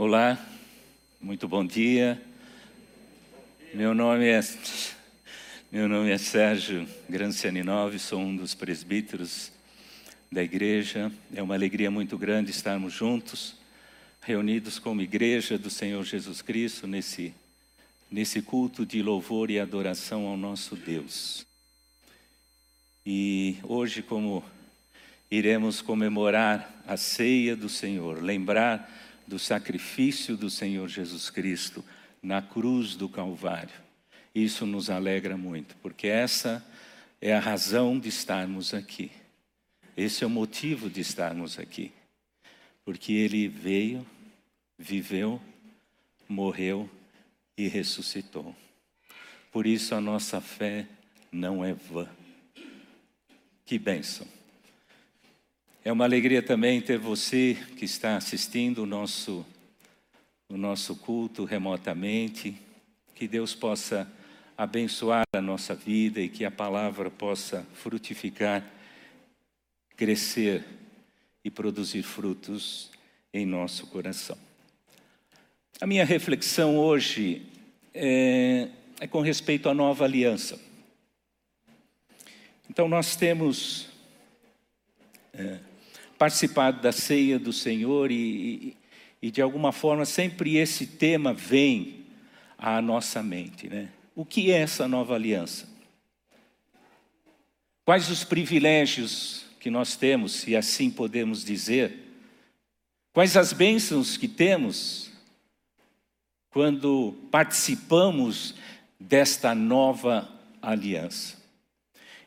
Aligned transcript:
Olá, 0.00 0.38
muito 1.20 1.48
bom 1.48 1.66
dia. 1.66 2.22
Meu 3.74 3.92
nome 3.92 4.28
é 4.28 4.40
meu 5.72 5.88
nome 5.88 6.12
é 6.12 6.16
Sérgio 6.16 6.86
Grancianinov, 7.10 7.98
sou 7.98 8.20
um 8.20 8.36
dos 8.36 8.54
presbíteros 8.54 9.50
da 10.30 10.40
igreja. 10.40 11.10
É 11.34 11.42
uma 11.42 11.56
alegria 11.56 11.90
muito 11.90 12.16
grande 12.16 12.52
estarmos 12.52 12.92
juntos, 12.92 13.56
reunidos 14.20 14.78
como 14.78 15.02
igreja 15.02 15.58
do 15.58 15.68
Senhor 15.68 16.04
Jesus 16.04 16.42
Cristo 16.42 16.86
nesse 16.86 17.34
nesse 18.08 18.40
culto 18.40 18.86
de 18.86 19.02
louvor 19.02 19.50
e 19.50 19.58
adoração 19.58 20.28
ao 20.28 20.36
nosso 20.36 20.76
Deus. 20.76 21.44
E 23.04 23.56
hoje 23.64 24.00
como 24.00 24.44
iremos 25.28 25.82
comemorar 25.82 26.84
a 26.86 26.96
ceia 26.96 27.56
do 27.56 27.68
Senhor, 27.68 28.22
lembrar 28.22 29.07
do 29.28 29.38
sacrifício 29.38 30.36
do 30.36 30.48
Senhor 30.48 30.88
Jesus 30.88 31.28
Cristo 31.28 31.84
na 32.22 32.40
cruz 32.40 32.96
do 32.96 33.08
Calvário. 33.08 33.74
Isso 34.34 34.64
nos 34.64 34.88
alegra 34.88 35.36
muito, 35.36 35.76
porque 35.82 36.06
essa 36.06 36.64
é 37.20 37.34
a 37.34 37.40
razão 37.40 37.98
de 37.98 38.08
estarmos 38.08 38.72
aqui. 38.72 39.10
Esse 39.96 40.24
é 40.24 40.26
o 40.26 40.30
motivo 40.30 40.88
de 40.88 41.00
estarmos 41.00 41.58
aqui. 41.58 41.92
Porque 42.84 43.12
ele 43.12 43.48
veio, 43.48 44.06
viveu, 44.78 45.40
morreu 46.26 46.88
e 47.56 47.68
ressuscitou. 47.68 48.56
Por 49.52 49.66
isso 49.66 49.94
a 49.94 50.00
nossa 50.00 50.40
fé 50.40 50.86
não 51.30 51.64
é 51.64 51.74
vã. 51.74 52.08
Que 53.66 53.78
bênção. 53.78 54.26
É 55.88 55.92
uma 55.92 56.04
alegria 56.04 56.42
também 56.42 56.82
ter 56.82 56.98
você 56.98 57.56
que 57.78 57.86
está 57.86 58.18
assistindo 58.18 58.82
o 58.82 58.86
nosso, 58.86 59.42
o 60.46 60.54
nosso 60.58 60.94
culto 60.94 61.46
remotamente. 61.46 62.54
Que 63.14 63.26
Deus 63.26 63.54
possa 63.54 64.06
abençoar 64.54 65.24
a 65.32 65.40
nossa 65.40 65.74
vida 65.74 66.20
e 66.20 66.28
que 66.28 66.44
a 66.44 66.50
palavra 66.50 67.10
possa 67.10 67.66
frutificar, 67.72 68.62
crescer 69.96 70.62
e 71.42 71.50
produzir 71.50 72.02
frutos 72.02 72.90
em 73.32 73.46
nosso 73.46 73.86
coração. 73.86 74.36
A 75.80 75.86
minha 75.86 76.04
reflexão 76.04 76.76
hoje 76.76 77.46
é, 77.94 78.68
é 79.00 79.06
com 79.06 79.22
respeito 79.22 79.70
à 79.70 79.72
nova 79.72 80.04
aliança. 80.04 80.60
Então, 82.68 82.90
nós 82.90 83.16
temos. 83.16 83.88
É, 85.32 85.67
participado 86.18 86.82
da 86.82 86.90
ceia 86.90 87.38
do 87.38 87.52
Senhor 87.52 88.10
e, 88.10 88.16
e, 88.16 88.76
e, 89.22 89.30
de 89.30 89.40
alguma 89.40 89.70
forma 89.70 90.04
sempre 90.04 90.56
esse 90.56 90.86
tema 90.86 91.32
vem 91.32 92.04
à 92.58 92.82
nossa 92.82 93.22
mente, 93.22 93.68
né? 93.68 93.88
O 94.16 94.24
que 94.24 94.50
é 94.50 94.58
essa 94.58 94.88
nova 94.88 95.14
aliança? 95.14 95.68
Quais 97.84 98.10
os 98.10 98.24
privilégios 98.24 99.46
que 99.60 99.70
nós 99.70 99.96
temos, 99.96 100.32
se 100.32 100.56
assim 100.56 100.90
podemos 100.90 101.44
dizer? 101.44 101.92
Quais 103.12 103.36
as 103.36 103.52
bênçãos 103.52 104.16
que 104.16 104.28
temos 104.28 105.10
quando 106.50 107.14
participamos 107.30 108.56
desta 108.98 109.54
nova 109.54 110.28
aliança? 110.60 111.36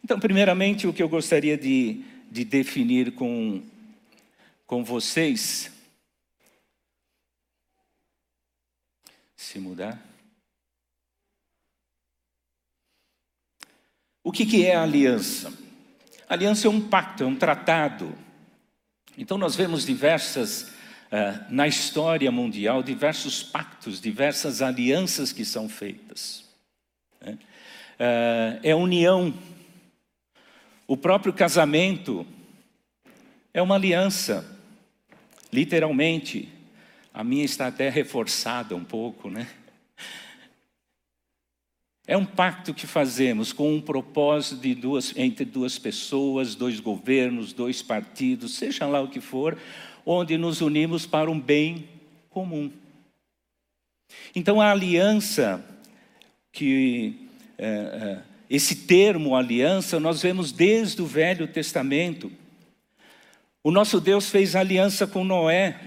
Então, 0.04 0.20
primeiramente, 0.20 0.88
o 0.88 0.94
que 0.94 1.04
eu 1.04 1.10
gostaria 1.10 1.58
de, 1.58 2.02
de 2.32 2.44
definir 2.44 3.12
com 3.12 3.62
com 4.72 4.86
vocês. 4.86 5.70
Se 9.36 9.60
mudar. 9.60 10.02
O 14.24 14.32
que, 14.32 14.46
que 14.46 14.66
é 14.66 14.74
a 14.74 14.84
aliança? 14.84 15.52
A 16.30 16.36
aliança 16.36 16.68
é 16.68 16.70
um 16.70 16.88
pacto, 16.88 17.24
é 17.24 17.26
um 17.28 17.36
tratado. 17.36 18.18
Então, 19.18 19.38
nós 19.38 19.58
vemos 19.58 19.86
diversas, 19.86 20.70
uh, 21.12 21.44
na 21.50 21.68
história 21.68 22.32
mundial, 22.32 22.82
diversos 22.82 23.44
pactos, 23.44 24.00
diversas 24.00 24.62
alianças 24.62 25.34
que 25.34 25.44
são 25.44 25.68
feitas. 25.68 26.46
Né? 27.20 27.38
Uh, 28.00 28.60
é 28.64 28.74
união. 28.74 29.38
O 30.88 30.96
próprio 30.96 31.34
casamento 31.34 32.26
é 33.54 33.62
uma 33.62 33.76
aliança. 33.76 34.61
Literalmente, 35.52 36.50
a 37.14 37.24
minha 37.24 37.44
está 37.44 37.68
até 37.68 37.90
reforçada 37.90 38.76
um 38.76 38.84
pouco, 38.84 39.30
né? 39.30 39.48
É 42.08 42.18
um 42.18 42.26
pacto 42.26 42.74
que 42.74 42.88
fazemos 42.88 43.54
com 43.54 43.74
um 43.74 43.80
propósito 43.80 44.76
duas, 44.76 45.16
entre 45.16 45.46
duas 45.46 45.78
pessoas, 45.78 46.56
dois 46.56 46.80
governos, 46.80 47.54
dois 47.54 47.82
partidos, 47.82 48.56
seja 48.56 48.86
lá 48.86 49.02
o 49.02 49.08
que 49.08 49.22
for, 49.22 49.58
onde 50.06 50.38
nos 50.38 50.62
unimos 50.62 51.06
para 51.06 51.30
um 51.30 51.40
bem 51.40 51.88
comum. 52.30 52.72
Então 54.36 54.60
a 54.60 54.72
aliança, 54.72 55.64
que 56.52 57.30
é, 57.58 58.20
esse 58.50 58.76
termo 58.76 59.36
aliança, 59.36 60.00
nós 60.00 60.22
vemos 60.22 60.52
desde 60.52 61.02
o 61.02 61.06
Velho 61.06 61.48
Testamento. 61.48 62.32
O 63.64 63.70
nosso 63.70 64.02
Deus 64.02 64.28
fez 64.28 64.56
aliança 64.56 65.06
com 65.06 65.24
Noé. 65.24 65.80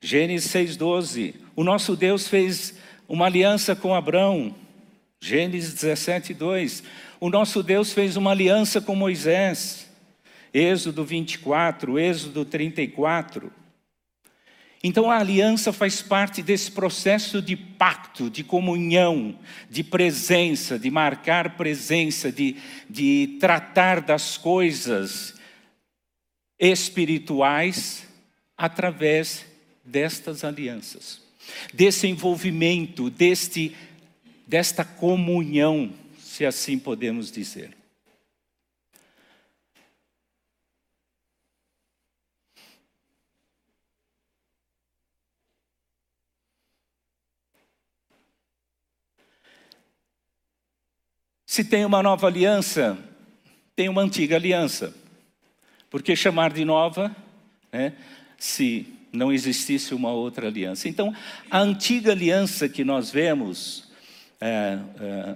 Gênesis 0.00 0.50
6,12. 0.50 1.34
O 1.54 1.62
nosso 1.62 1.94
Deus 1.94 2.26
fez 2.26 2.74
uma 3.06 3.26
aliança 3.26 3.76
com 3.76 3.94
Abraão. 3.94 4.54
Gênesis 5.20 5.74
17, 5.74 6.32
2. 6.32 6.82
O 7.20 7.28
nosso 7.28 7.62
Deus 7.62 7.92
fez 7.92 8.16
uma 8.16 8.30
aliança 8.30 8.80
com 8.80 8.96
Moisés. 8.96 9.90
Êxodo 10.54 11.04
24, 11.04 11.98
Êxodo 11.98 12.46
34. 12.46 13.52
Então 14.82 15.10
a 15.10 15.18
aliança 15.18 15.70
faz 15.70 16.00
parte 16.00 16.42
desse 16.42 16.70
processo 16.72 17.42
de 17.42 17.56
pacto, 17.56 18.30
de 18.30 18.42
comunhão, 18.42 19.38
de 19.68 19.84
presença, 19.84 20.78
de 20.78 20.90
marcar 20.90 21.58
presença, 21.58 22.32
de, 22.32 22.56
de 22.88 23.36
tratar 23.38 24.00
das 24.00 24.38
coisas 24.38 25.40
espirituais 26.62 28.06
através 28.56 29.44
destas 29.84 30.44
alianças, 30.44 31.20
desse 31.74 32.06
envolvimento, 32.06 33.10
deste, 33.10 33.76
desta 34.46 34.84
comunhão, 34.84 35.92
se 36.20 36.46
assim 36.46 36.78
podemos 36.78 37.32
dizer. 37.32 37.76
Se 51.44 51.64
tem 51.64 51.84
uma 51.84 52.02
nova 52.02 52.28
aliança, 52.28 52.96
tem 53.74 53.88
uma 53.88 54.00
antiga 54.00 54.36
aliança. 54.36 55.01
Por 55.92 56.02
que 56.02 56.16
chamar 56.16 56.54
de 56.54 56.64
nova 56.64 57.14
né, 57.70 57.92
se 58.38 58.86
não 59.12 59.30
existisse 59.30 59.94
uma 59.94 60.10
outra 60.10 60.46
aliança? 60.46 60.88
Então, 60.88 61.14
a 61.50 61.58
antiga 61.58 62.12
aliança 62.12 62.66
que 62.66 62.82
nós 62.82 63.10
vemos, 63.10 63.90
é, 64.40 64.78
é, 64.98 65.34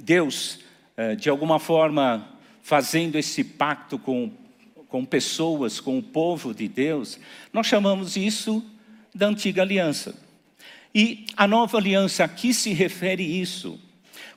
Deus, 0.00 0.60
é, 0.96 1.16
de 1.16 1.28
alguma 1.28 1.58
forma, 1.58 2.28
fazendo 2.62 3.16
esse 3.16 3.42
pacto 3.42 3.98
com, 3.98 4.30
com 4.86 5.04
pessoas, 5.04 5.80
com 5.80 5.98
o 5.98 6.02
povo 6.04 6.54
de 6.54 6.68
Deus, 6.68 7.18
nós 7.52 7.66
chamamos 7.66 8.16
isso 8.16 8.64
da 9.12 9.26
antiga 9.26 9.62
aliança. 9.62 10.14
E 10.94 11.26
a 11.36 11.48
nova 11.48 11.78
aliança, 11.78 12.22
a 12.22 12.28
que 12.28 12.54
se 12.54 12.72
refere 12.72 13.24
isso? 13.24 13.76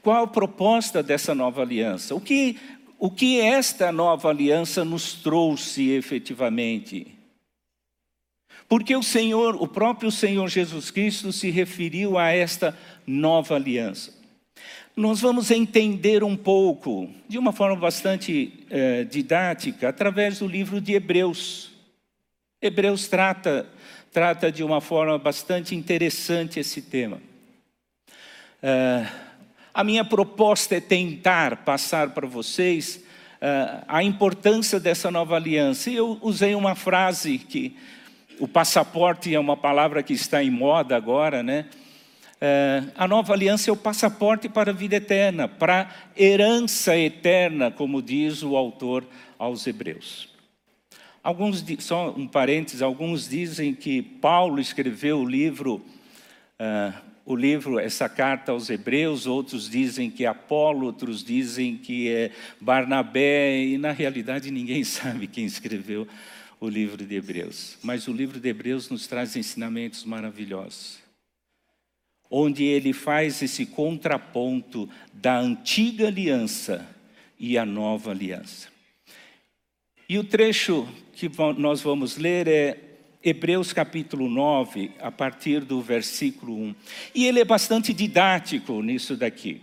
Qual 0.02 0.24
a 0.24 0.28
proposta 0.28 1.04
dessa 1.04 1.36
nova 1.36 1.62
aliança? 1.62 2.16
O 2.16 2.20
que, 2.20 2.58
o 3.04 3.10
que 3.10 3.42
esta 3.42 3.92
nova 3.92 4.30
aliança 4.30 4.86
nos 4.86 5.16
trouxe 5.16 5.90
efetivamente. 5.90 7.08
Porque 8.70 8.96
o 8.96 9.02
Senhor, 9.02 9.56
o 9.56 9.68
próprio 9.68 10.12
Senhor 10.12 10.48
Jesus 10.48 10.92
Cristo 10.92 11.34
se 11.34 11.50
referiu 11.50 12.16
a 12.16 12.30
esta 12.30 12.78
nova 13.08 13.56
aliança. 13.56 14.14
Nós 14.96 15.20
vamos 15.20 15.50
entender 15.50 16.24
um 16.24 16.38
pouco, 16.38 17.10
de 17.28 17.40
uma 17.40 17.52
forma 17.52 17.76
bastante 17.76 18.66
eh, 18.70 19.04
didática, 19.06 19.90
através 19.90 20.38
do 20.38 20.46
livro 20.46 20.80
de 20.80 20.94
Hebreus. 20.94 21.72
Hebreus 22.62 23.08
trata, 23.08 23.68
trata 24.12 24.52
de 24.52 24.64
uma 24.64 24.80
forma 24.80 25.18
bastante 25.18 25.74
interessante 25.74 26.60
esse 26.60 26.84
tema. 26.84 27.20
Uh, 28.62 29.31
a 29.74 29.84
minha 29.84 30.04
proposta 30.04 30.76
é 30.76 30.80
tentar 30.80 31.58
passar 31.58 32.10
para 32.10 32.28
vocês 32.28 33.04
uh, 33.42 33.86
a 33.88 34.04
importância 34.04 34.80
dessa 34.80 35.10
nova 35.10 35.36
aliança. 35.36 35.90
E 35.90 35.96
eu 35.96 36.18
usei 36.22 36.56
uma 36.56 36.76
frase 36.76 37.38
que 37.38 37.76
o 38.40 38.48
passaporte 38.48 39.34
é 39.34 39.40
uma 39.40 39.56
palavra 39.56 40.04
que 40.04 40.14
está 40.14 40.44
em 40.44 40.50
moda 40.50 40.96
agora, 40.96 41.42
né? 41.44 41.68
É, 42.44 42.86
a 42.96 43.08
nova 43.08 43.34
aliança 43.34 43.70
é 43.70 43.74
o 43.74 43.78
passaporte 43.78 44.50
para 44.50 44.72
a 44.72 44.74
vida 44.74 44.96
eterna, 44.96 45.48
para 45.48 45.82
a 45.82 45.88
herança 46.20 46.98
eterna, 46.98 47.70
como 47.70 48.02
diz 48.02 48.42
o 48.42 48.58
autor 48.58 49.06
aos 49.38 49.68
Hebreus. 49.68 50.28
Alguns, 51.24 51.64
só 51.78 52.10
um 52.18 52.28
parênteses, 52.28 52.82
alguns 52.82 53.30
dizem 53.30 53.76
que 53.76 54.02
Paulo 54.02 54.60
escreveu 54.60 55.20
o 55.20 55.30
livro, 55.30 55.86
uh, 56.60 57.11
o 57.32 57.36
livro, 57.36 57.80
essa 57.80 58.10
carta 58.10 58.52
aos 58.52 58.70
Hebreus, 58.70 59.26
outros 59.26 59.70
dizem 59.70 60.10
que 60.10 60.26
é 60.26 60.28
Apolo, 60.28 60.86
outros 60.86 61.24
dizem 61.24 61.78
que 61.78 62.10
é 62.10 62.32
Barnabé, 62.60 63.64
e 63.64 63.78
na 63.78 63.92
realidade 63.92 64.52
ninguém 64.52 64.84
sabe 64.86 65.28
quem 65.28 65.46
escreveu 65.46 66.08
o 66.60 66.68
livro 66.68 67.06
de 67.06 67.16
Hebreus. 67.16 67.78
Mas 67.82 68.08
o 68.08 68.14
livro 68.14 68.40
de 68.40 68.50
Hebreus 68.50 68.90
nos 68.90 69.08
traz 69.08 69.36
ensinamentos 69.36 70.04
maravilhosos, 70.04 71.00
onde 72.30 72.64
ele 72.64 72.94
faz 72.94 73.42
esse 73.42 73.66
contraponto 73.66 74.90
da 75.14 75.40
antiga 75.40 76.08
aliança 76.08 76.88
e 77.40 77.58
a 77.58 77.66
nova 77.66 78.12
aliança. 78.12 78.68
E 80.08 80.20
o 80.20 80.24
trecho 80.24 80.88
que 81.14 81.32
nós 81.58 81.82
vamos 81.82 82.18
ler 82.18 82.48
é 82.48 82.91
Hebreus 83.24 83.72
capítulo 83.74 84.28
9, 84.30 84.92
a 85.00 85.12
partir 85.12 85.62
do 85.62 85.82
versículo 85.82 86.56
1. 86.56 86.76
E 87.14 87.26
ele 87.26 87.40
é 87.40 87.46
bastante 87.46 87.94
didático 87.94 88.82
nisso 88.82 89.16
daqui. 89.16 89.62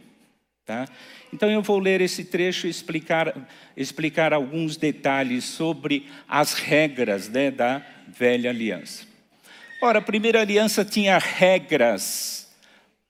Tá? 0.65 0.87
Então 1.33 1.51
eu 1.51 1.63
vou 1.63 1.79
ler 1.79 2.01
esse 2.01 2.25
trecho 2.25 2.67
e 2.67 2.71
explicar, 2.71 3.35
explicar 3.77 4.33
alguns 4.33 4.77
detalhes 4.77 5.45
sobre 5.45 6.07
as 6.29 6.55
regras 6.55 7.29
né, 7.29 7.51
da 7.51 7.83
velha 8.07 8.51
aliança. 8.51 9.07
Ora, 9.83 9.99
a 9.99 10.03
primeira 10.03 10.41
aliança 10.41 10.85
tinha 10.85 11.19
regras 11.19 12.49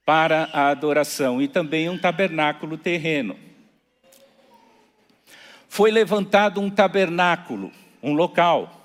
para 0.05 0.49
a 0.53 0.69
adoração 0.69 1.41
e 1.41 1.47
também 1.47 1.89
um 1.89 1.97
tabernáculo 1.97 2.77
terreno 2.77 3.49
foi 5.69 5.91
levantado 5.91 6.59
um 6.59 6.69
tabernáculo, 6.69 7.71
um 8.01 8.13
local. 8.13 8.78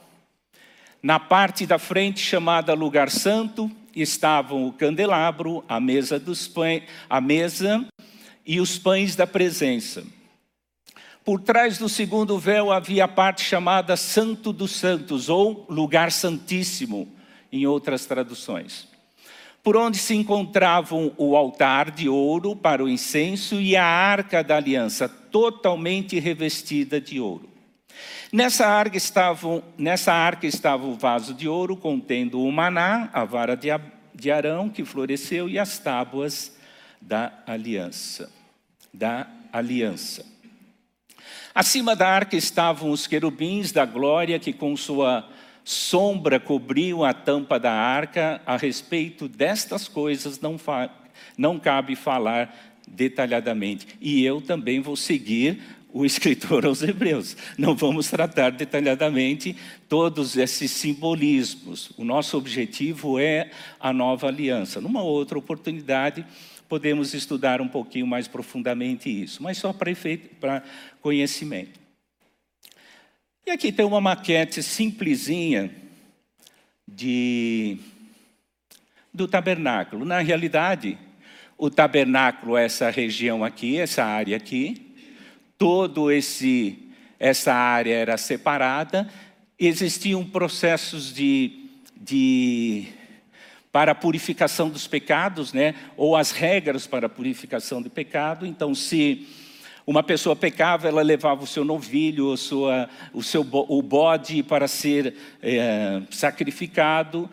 Na 1.04 1.20
parte 1.20 1.66
da 1.66 1.78
frente, 1.78 2.20
chamada 2.20 2.72
Lugar 2.72 3.10
Santo, 3.10 3.70
estavam 3.94 4.66
o 4.66 4.72
candelabro, 4.72 5.62
a 5.68 5.78
mesa 5.78 6.18
dos 6.18 6.48
pães, 6.48 6.84
a 7.10 7.20
mesa 7.20 7.86
e 8.46 8.58
os 8.58 8.78
pães 8.78 9.14
da 9.14 9.26
presença. 9.26 10.02
Por 11.22 11.42
trás 11.42 11.76
do 11.76 11.90
segundo 11.90 12.38
véu 12.38 12.72
havia 12.72 13.04
a 13.04 13.08
parte 13.08 13.44
chamada 13.44 13.98
Santo 13.98 14.50
dos 14.50 14.70
Santos, 14.70 15.28
ou 15.28 15.66
Lugar 15.68 16.10
Santíssimo, 16.10 17.06
em 17.52 17.66
outras 17.66 18.06
traduções 18.06 18.88
por 19.62 19.78
onde 19.78 19.96
se 19.96 20.14
encontravam 20.14 21.12
o 21.16 21.34
altar 21.34 21.90
de 21.90 22.06
ouro 22.06 22.54
para 22.54 22.84
o 22.84 22.88
incenso 22.88 23.58
e 23.58 23.74
a 23.74 23.84
arca 23.86 24.44
da 24.44 24.58
aliança, 24.58 25.08
totalmente 25.08 26.18
revestida 26.18 27.00
de 27.00 27.18
ouro. 27.18 27.53
Nessa 28.32 28.66
arca, 28.66 28.96
estavam, 28.96 29.62
nessa 29.78 30.12
arca 30.12 30.46
estava 30.46 30.86
o 30.86 30.94
vaso 30.94 31.34
de 31.34 31.48
ouro 31.48 31.76
contendo 31.76 32.42
o 32.42 32.50
maná, 32.50 33.08
a 33.12 33.24
vara 33.24 33.56
de, 33.56 33.68
de 34.14 34.30
Arão 34.30 34.68
que 34.68 34.84
floresceu 34.84 35.48
e 35.48 35.58
as 35.58 35.78
tábuas 35.78 36.56
da 37.00 37.32
aliança. 37.46 38.32
Da 38.92 39.26
aliança. 39.52 40.24
Acima 41.54 41.94
da 41.94 42.08
arca 42.08 42.36
estavam 42.36 42.90
os 42.90 43.06
querubins 43.06 43.70
da 43.70 43.84
glória 43.84 44.38
que 44.40 44.52
com 44.52 44.76
sua 44.76 45.28
sombra 45.62 46.38
cobriu 46.40 47.04
a 47.04 47.14
tampa 47.14 47.58
da 47.58 47.72
arca, 47.72 48.40
a 48.44 48.56
respeito 48.56 49.28
destas 49.28 49.88
coisas 49.88 50.40
não, 50.40 50.56
não 51.38 51.58
cabe 51.58 51.94
falar 51.96 52.54
detalhadamente. 52.86 53.86
E 54.00 54.24
eu 54.24 54.40
também 54.40 54.80
vou 54.80 54.96
seguir 54.96 55.62
o 55.94 56.04
escritor 56.04 56.66
aos 56.66 56.82
Hebreus. 56.82 57.36
Não 57.56 57.76
vamos 57.76 58.10
tratar 58.10 58.50
detalhadamente 58.50 59.56
todos 59.88 60.36
esses 60.36 60.72
simbolismos. 60.72 61.92
O 61.96 62.04
nosso 62.04 62.36
objetivo 62.36 63.18
é 63.18 63.50
a 63.78 63.92
nova 63.92 64.26
aliança. 64.26 64.80
Numa 64.80 65.02
outra 65.02 65.38
oportunidade, 65.38 66.26
podemos 66.68 67.14
estudar 67.14 67.60
um 67.60 67.68
pouquinho 67.68 68.06
mais 68.08 68.26
profundamente 68.26 69.08
isso, 69.08 69.40
mas 69.40 69.56
só 69.56 69.72
para 69.72 70.62
conhecimento. 71.00 71.78
E 73.46 73.50
aqui 73.50 73.70
tem 73.70 73.86
uma 73.86 74.00
maquete 74.00 74.62
simplesinha 74.62 75.70
de, 76.88 77.78
do 79.12 79.28
tabernáculo. 79.28 80.04
Na 80.04 80.18
realidade, 80.20 80.98
o 81.56 81.70
tabernáculo 81.70 82.56
é 82.56 82.64
essa 82.64 82.90
região 82.90 83.44
aqui, 83.44 83.78
essa 83.78 84.02
área 84.02 84.36
aqui. 84.36 84.93
Todo 85.64 86.12
esse 86.12 86.90
essa 87.18 87.54
área 87.54 87.94
era 87.94 88.18
separada. 88.18 89.08
Existiam 89.58 90.22
processos 90.22 91.10
de, 91.10 91.70
de 91.96 92.88
para 93.72 93.92
a 93.92 93.94
purificação 93.94 94.68
dos 94.68 94.86
pecados, 94.86 95.54
né? 95.54 95.74
Ou 95.96 96.16
as 96.16 96.32
regras 96.32 96.86
para 96.86 97.06
a 97.06 97.08
purificação 97.08 97.80
do 97.80 97.88
pecado. 97.88 98.44
Então, 98.44 98.74
se 98.74 99.26
uma 99.86 100.02
pessoa 100.02 100.36
pecava, 100.36 100.86
ela 100.86 101.00
levava 101.00 101.42
o 101.42 101.46
seu 101.46 101.64
novilho, 101.64 102.34
a 102.34 102.36
sua, 102.36 102.86
o 103.14 103.22
seu 103.22 103.40
o 103.50 103.80
bode 103.80 104.42
para 104.42 104.68
ser 104.68 105.14
é, 105.42 106.02
sacrificado 106.10 107.26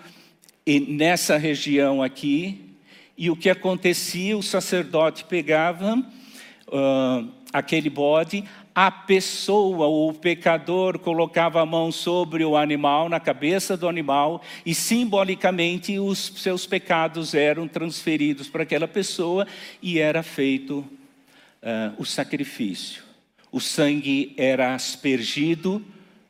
e 0.66 0.80
nessa 0.80 1.36
região 1.36 2.01
aqui. 2.01 2.78
E 3.18 3.30
o 3.30 3.36
que 3.36 3.50
acontecia? 3.50 4.38
O 4.38 4.42
sacerdote 4.42 5.25
pegava 5.25 5.98
uh, 5.98 7.40
aquele 7.51 7.89
bode, 7.89 8.44
a 8.74 8.89
pessoa, 8.89 9.88
o 9.88 10.13
pecador, 10.13 10.98
colocava 11.00 11.62
a 11.62 11.65
mão 11.65 11.92
sobre 11.92 12.45
o 12.45 12.56
animal, 12.56 13.09
na 13.09 13.19
cabeça 13.19 13.75
do 13.75 13.88
animal, 13.88 14.42
e 14.65 14.74
simbolicamente 14.74 16.00
os 16.00 16.33
seus 16.38 16.65
pecados 16.65 17.33
eram 17.33 17.68
transferidos 17.68 18.48
para 18.48 18.63
aquela 18.63 18.88
pessoa 18.88 19.45
e 19.81 20.00
era 20.00 20.24
feito 20.24 20.80
uh, 20.80 21.94
o 21.98 22.06
sacrifício. 22.06 23.03
O 23.51 23.59
sangue 23.59 24.33
era 24.38 24.74
aspergido 24.74 25.83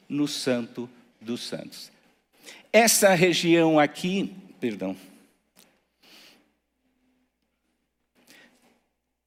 no 0.09 0.27
Santo 0.27 0.89
dos 1.21 1.41
Santos. 1.41 1.91
Essa 2.73 3.13
região 3.13 3.77
aqui, 3.77 4.33
perdão. 4.59 4.95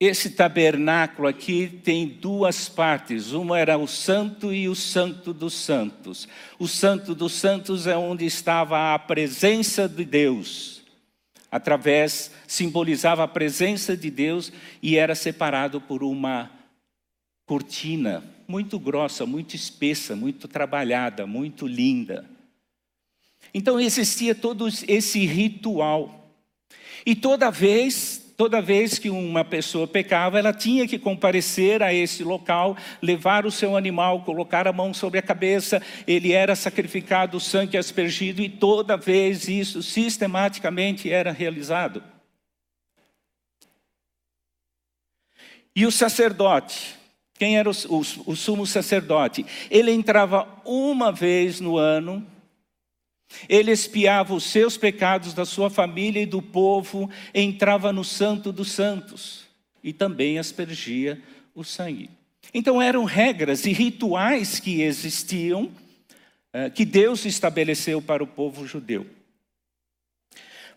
Esse 0.01 0.31
tabernáculo 0.31 1.29
aqui 1.29 1.81
tem 1.85 2.07
duas 2.07 2.69
partes. 2.69 3.33
Uma 3.33 3.59
era 3.59 3.79
o 3.79 3.87
Santo 3.87 4.53
e 4.53 4.69
o 4.69 4.75
Santo 4.75 5.33
dos 5.33 5.55
Santos. 5.55 6.29
O 6.59 6.67
Santo 6.67 7.15
dos 7.15 7.33
Santos 7.33 7.87
é 7.87 7.97
onde 7.97 8.27
estava 8.27 8.95
a 8.95 8.99
presença 8.99 9.89
de 9.89 10.05
Deus 10.05 10.75
através, 11.55 12.33
simbolizava 12.49 13.23
a 13.23 13.29
presença 13.29 13.97
de 13.97 14.11
Deus 14.11 14.53
e 14.83 14.97
era 14.97 15.15
separado 15.15 15.81
por 15.81 16.03
uma 16.03 16.51
cortina 17.47 18.25
muito 18.49 18.77
grossa, 18.77 19.25
muito 19.25 19.55
espessa, 19.55 20.17
muito 20.17 20.49
trabalhada, 20.49 21.29
muito 21.29 21.65
linda. 21.69 22.29
Então 23.55 23.79
existia 23.79 24.35
todo 24.35 24.67
esse 24.67 25.25
ritual. 25.27 26.29
E 27.07 27.15
toda 27.15 27.53
vez 27.53 28.24
toda 28.37 28.61
vez 28.61 28.99
que 28.99 29.11
uma 29.11 29.45
pessoa 29.45 29.87
pecava, 29.87 30.39
ela 30.39 30.53
tinha 30.53 30.87
que 30.87 30.99
comparecer 30.99 31.83
a 31.83 31.93
esse 31.93 32.25
local, 32.25 32.77
levar 33.01 33.47
o 33.47 33.51
seu 33.51 33.77
animal, 33.77 34.23
colocar 34.23 34.67
a 34.67 34.73
mão 34.73 34.93
sobre 34.93 35.19
a 35.19 35.23
cabeça, 35.23 35.81
ele 36.07 36.33
era 36.33 36.57
sacrificado, 36.57 37.37
o 37.37 37.41
sangue 37.41 37.77
aspergido, 37.77 38.43
e 38.43 38.49
toda 38.49 38.97
vez 38.97 39.49
isso 39.49 39.83
sistematicamente 39.83 41.11
era 41.11 41.31
realizado. 41.31 42.03
E 45.77 45.87
o 45.87 45.91
sacerdote, 45.91 46.95
quem 47.37 47.59
era 47.59 47.69
o, 47.69 47.73
o, 47.73 48.01
o 48.27 48.37
sumo 48.37 48.67
sacerdote? 48.67 49.45
Ele 49.71 49.91
entrava 49.91 50.47
uma 50.65 51.11
vez 51.11 51.61
no 51.61 51.77
ano 51.77 52.25
ele 53.49 53.71
espiava 53.71 54.35
os 54.35 54.45
seus 54.45 54.77
pecados 54.77 55.35
da 55.35 55.45
sua 55.45 55.71
família 55.71 56.21
e 56.21 56.27
do 56.27 56.41
povo, 56.41 57.11
entrava 57.33 57.93
no 57.93 58.05
Santo 58.05 58.53
dos 58.53 58.71
Santos 58.73 59.45
e 59.83 59.93
também 59.93 60.39
aspergia 60.39 61.21
o 61.55 61.63
sangue. 61.63 62.11
Então 62.53 62.81
eram 62.81 63.05
regras 63.05 63.67
e 63.67 63.73
rituais 63.73 64.61
que 64.61 64.83
existiam, 64.83 65.71
eh, 66.53 66.71
que 66.71 66.85
Deus 66.85 67.25
estabeleceu 67.25 68.01
para 68.01 68.23
o 68.23 68.27
povo 68.27 68.67
judeu. 68.67 69.07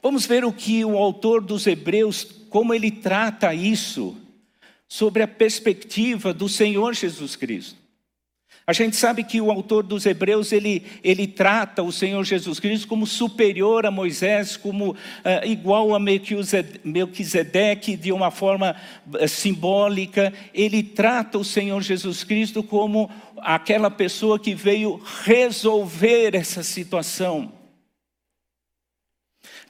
Vamos 0.01 0.25
ver 0.25 0.45
o 0.45 0.53
que 0.53 0.85
o 0.85 0.97
autor 0.97 1.41
dos 1.41 1.65
Hebreus, 1.67 2.23
como 2.49 2.73
ele 2.73 2.91
trata 2.91 3.53
isso, 3.53 4.15
sobre 4.87 5.23
a 5.23 5.27
perspectiva 5.27 6.33
do 6.33 6.47
Senhor 6.47 6.93
Jesus 6.93 7.35
Cristo. 7.35 7.86
A 8.69 8.73
gente 8.73 8.97
sabe 8.97 9.23
que 9.23 9.39
o 9.39 9.49
autor 9.49 9.81
dos 9.81 10.05
Hebreus 10.05 10.51
ele, 10.51 10.85
ele 11.01 11.25
trata 11.25 11.81
o 11.81 11.89
Senhor 11.89 12.21
Jesus 12.25 12.59
Cristo 12.59 12.85
como 12.85 13.07
superior 13.07 13.85
a 13.85 13.91
Moisés, 13.91 14.57
como 14.57 14.91
uh, 14.91 14.97
igual 15.45 15.95
a 15.95 15.99
Melquisedeque 15.99 17.95
de 17.95 18.11
uma 18.11 18.29
forma 18.29 18.75
uh, 19.07 19.25
simbólica. 19.25 20.33
Ele 20.53 20.83
trata 20.83 21.37
o 21.37 21.45
Senhor 21.45 21.81
Jesus 21.81 22.25
Cristo 22.25 22.61
como 22.61 23.09
aquela 23.37 23.89
pessoa 23.89 24.37
que 24.37 24.53
veio 24.53 25.01
resolver 25.23 26.35
essa 26.35 26.61
situação. 26.61 27.53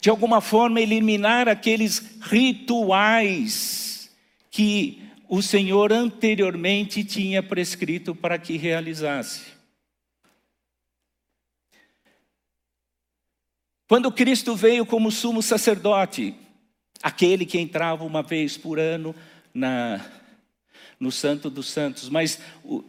De 0.02 0.10
alguma 0.10 0.42
forma, 0.42 0.82
eliminar 0.82 1.48
aqueles 1.48 2.18
rituais 2.20 4.10
que 4.50 5.07
o 5.30 5.42
Senhor 5.42 5.92
anteriormente 5.92 7.04
tinha 7.04 7.44
prescrito 7.44 8.16
para 8.16 8.38
que 8.38 8.58
realizasse. 8.58 9.58
Quando 13.88 14.12
Cristo 14.12 14.56
veio 14.56 14.86
como 14.86 15.12
sumo 15.12 15.42
sacerdote, 15.42 16.36
aquele 17.02 17.46
que 17.46 17.58
entrava 17.58 18.04
uma 18.04 18.22
vez 18.22 18.58
por 18.58 18.80
ano 18.80 19.16
na, 19.54 20.06
no 21.00 21.12
Santo 21.12 21.50
dos 21.50 21.68
Santos, 21.70 22.10
mas 22.10 22.40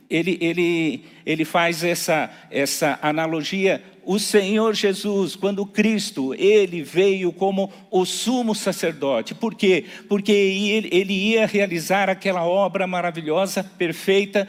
ele, 0.08 0.38
ele, 0.40 1.04
ele 1.26 1.44
faz 1.44 1.84
essa, 1.84 2.30
essa 2.50 2.98
analogia. 3.02 3.82
O 4.02 4.18
Senhor 4.18 4.74
Jesus, 4.74 5.36
quando 5.36 5.66
Cristo, 5.66 6.34
ele 6.34 6.82
veio 6.82 7.30
como 7.30 7.70
o 7.90 8.06
sumo 8.06 8.54
sacerdote. 8.54 9.34
Por 9.34 9.54
quê? 9.54 9.84
Porque 10.08 10.32
ele, 10.32 10.88
ele 10.90 11.12
ia 11.12 11.46
realizar 11.46 12.08
aquela 12.08 12.46
obra 12.46 12.86
maravilhosa, 12.86 13.62
perfeita, 13.62 14.48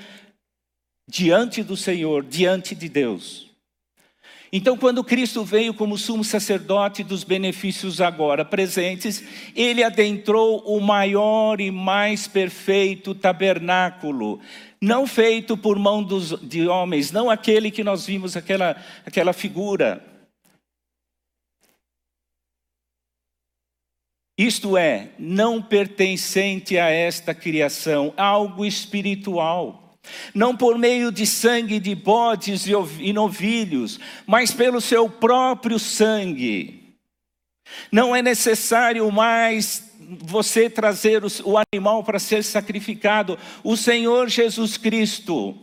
diante 1.05 1.61
do 1.61 1.75
Senhor, 1.75 2.23
diante 2.23 2.73
de 2.73 2.87
Deus. 2.87 3.48
Então, 4.51 4.75
quando 4.75 5.03
Cristo 5.03 5.43
veio 5.43 5.75
como 5.75 5.97
sumo 5.97 6.23
sacerdote 6.23 7.03
dos 7.03 7.23
benefícios 7.23 8.01
agora 8.01 8.43
presentes, 8.43 9.23
ele 9.55 9.83
adentrou 9.83 10.63
o 10.65 10.81
maior 10.81 11.61
e 11.61 11.69
mais 11.69 12.27
perfeito 12.27 13.13
tabernáculo, 13.13 14.39
não 14.81 15.05
feito 15.05 15.55
por 15.55 15.77
mão 15.77 16.01
dos, 16.01 16.29
de 16.41 16.67
homens, 16.67 17.11
não 17.11 17.29
aquele 17.29 17.69
que 17.69 17.83
nós 17.83 18.07
vimos, 18.07 18.35
aquela, 18.35 18.75
aquela 19.05 19.33
figura. 19.33 20.03
Isto 24.35 24.77
é, 24.77 25.09
não 25.19 25.61
pertencente 25.61 26.77
a 26.77 26.89
esta 26.89 27.35
criação, 27.35 28.13
algo 28.17 28.65
espiritual 28.65 29.78
não 30.33 30.55
por 30.55 30.77
meio 30.77 31.11
de 31.11 31.25
sangue 31.25 31.79
de 31.79 31.95
bodes 31.95 32.65
e 32.99 33.13
novilhos, 33.13 33.99
mas 34.25 34.51
pelo 34.51 34.81
seu 34.81 35.09
próprio 35.09 35.79
sangue. 35.79 36.95
Não 37.91 38.15
é 38.15 38.21
necessário 38.21 39.09
mais 39.11 39.91
você 40.21 40.69
trazer 40.69 41.21
o 41.43 41.55
animal 41.71 42.03
para 42.03 42.19
ser 42.19 42.43
sacrificado. 42.43 43.37
O 43.63 43.77
Senhor 43.77 44.27
Jesus 44.29 44.77
Cristo 44.77 45.55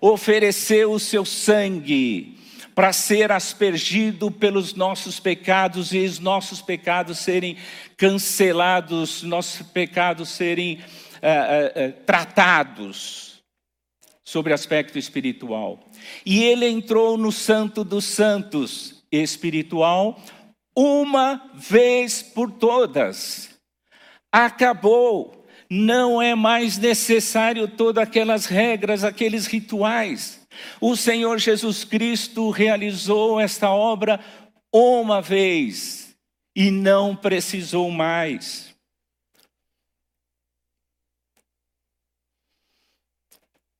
ofereceu 0.00 0.92
o 0.92 1.00
seu 1.00 1.24
sangue 1.24 2.38
para 2.74 2.92
ser 2.92 3.30
aspergido 3.30 4.30
pelos 4.30 4.74
nossos 4.74 5.20
pecados 5.20 5.92
e 5.92 6.04
os 6.04 6.18
nossos 6.18 6.60
pecados 6.60 7.18
serem 7.18 7.56
cancelados, 7.96 9.22
nossos 9.22 9.66
pecados 9.68 10.28
serem 10.28 10.74
uh, 10.74 11.88
uh, 11.88 11.92
tratados 12.04 13.23
sobre 14.24 14.52
aspecto 14.52 14.98
espiritual. 14.98 15.78
E 16.24 16.42
ele 16.42 16.66
entrou 16.66 17.18
no 17.18 17.30
Santo 17.30 17.84
dos 17.84 18.06
Santos 18.06 19.04
espiritual 19.12 20.20
uma 20.74 21.50
vez 21.54 22.22
por 22.22 22.50
todas. 22.50 23.50
Acabou. 24.32 25.44
Não 25.70 26.20
é 26.20 26.34
mais 26.34 26.78
necessário 26.78 27.66
todas 27.66 28.02
aquelas 28.02 28.46
regras, 28.46 29.02
aqueles 29.02 29.46
rituais. 29.46 30.46
O 30.80 30.96
Senhor 30.96 31.38
Jesus 31.38 31.84
Cristo 31.84 32.50
realizou 32.50 33.40
esta 33.40 33.70
obra 33.70 34.20
uma 34.72 35.20
vez 35.20 36.14
e 36.54 36.70
não 36.70 37.16
precisou 37.16 37.90
mais. 37.90 38.73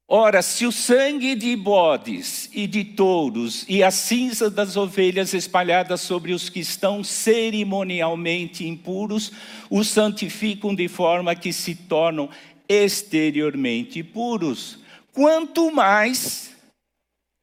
Ora, 0.07 0.43
se 0.43 0.67
o 0.67 0.73
sangue 0.73 1.35
de 1.35 1.57
bodes 1.57 2.51
e 2.53 2.67
de 2.67 2.85
touros 2.85 3.65
e 3.67 3.83
a 3.83 3.91
cinza 3.91 4.51
das 4.51 4.77
ovelhas 4.77 5.33
espalhadas 5.33 6.03
sobre 6.03 6.35
os 6.35 6.51
que 6.51 6.61
estão 6.61 7.03
cerimonialmente 7.03 8.67
impuros 8.67 9.33
os 9.71 9.89
santificam 9.89 10.75
de 10.75 10.89
forma 10.89 11.35
que 11.35 11.55
se 11.55 11.75
tornam 11.75 12.29
exteriormente 12.69 14.03
puros, 14.03 14.79
quanto 15.11 15.71
mais 15.71 16.55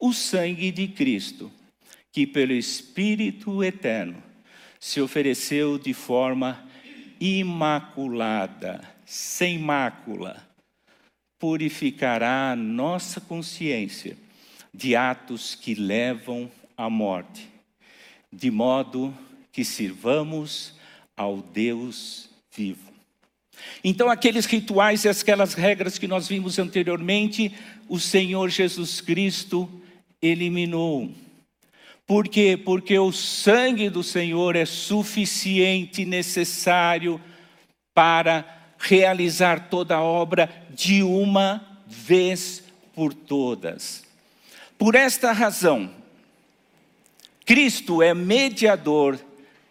o 0.00 0.12
sangue 0.12 0.70
de 0.70 0.86
Cristo, 0.86 1.50
que 2.12 2.26
pelo 2.26 2.52
Espírito 2.52 3.62
eterno 3.64 4.22
se 4.78 5.00
ofereceu 5.00 5.78
de 5.78 5.92
forma 5.92 6.64
imaculada, 7.20 8.80
sem 9.04 9.58
mácula 9.58 10.51
purificará 11.42 12.54
nossa 12.54 13.20
consciência 13.20 14.16
de 14.72 14.94
atos 14.94 15.56
que 15.56 15.74
levam 15.74 16.48
à 16.76 16.88
morte, 16.88 17.48
de 18.32 18.48
modo 18.48 19.12
que 19.50 19.64
sirvamos 19.64 20.72
ao 21.16 21.38
Deus 21.38 22.30
vivo. 22.54 22.92
Então, 23.82 24.08
aqueles 24.08 24.46
rituais 24.46 25.04
e 25.04 25.08
aquelas 25.08 25.54
regras 25.54 25.98
que 25.98 26.06
nós 26.06 26.28
vimos 26.28 26.60
anteriormente, 26.60 27.52
o 27.88 27.98
Senhor 27.98 28.48
Jesus 28.48 29.00
Cristo 29.00 29.68
eliminou. 30.22 31.10
Por 32.06 32.28
quê? 32.28 32.56
Porque 32.56 32.96
o 33.00 33.10
sangue 33.10 33.90
do 33.90 34.04
Senhor 34.04 34.54
é 34.54 34.64
suficiente, 34.64 36.04
necessário 36.04 37.20
para 37.92 38.61
realizar 38.82 39.68
toda 39.70 39.94
a 39.94 40.02
obra 40.02 40.50
de 40.70 41.04
uma 41.04 41.64
vez 41.86 42.64
por 42.92 43.14
todas. 43.14 44.02
Por 44.76 44.96
esta 44.96 45.30
razão, 45.30 45.88
Cristo 47.46 48.02
é 48.02 48.12
mediador 48.12 49.20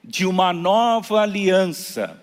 de 0.01 0.25
uma 0.25 0.53
nova 0.53 1.22
aliança, 1.22 2.18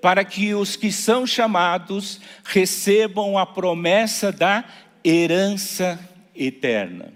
para 0.00 0.24
que 0.24 0.54
os 0.54 0.76
que 0.76 0.92
são 0.92 1.26
chamados 1.26 2.20
recebam 2.44 3.36
a 3.36 3.44
promessa 3.44 4.30
da 4.30 4.64
herança 5.04 5.98
eterna. 6.36 7.12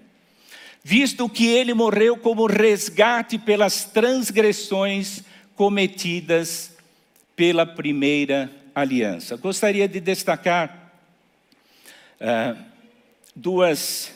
Visto 0.82 1.28
que 1.28 1.46
ele 1.46 1.74
morreu 1.74 2.16
como 2.16 2.46
resgate 2.46 3.38
pelas 3.38 3.84
transgressões 3.84 5.22
cometidas 5.54 6.69
pela 7.40 7.64
primeira 7.64 8.50
aliança. 8.74 9.34
Gostaria 9.34 9.88
de 9.88 9.98
destacar 9.98 10.92
uh, 12.20 12.54
duas, 13.34 14.12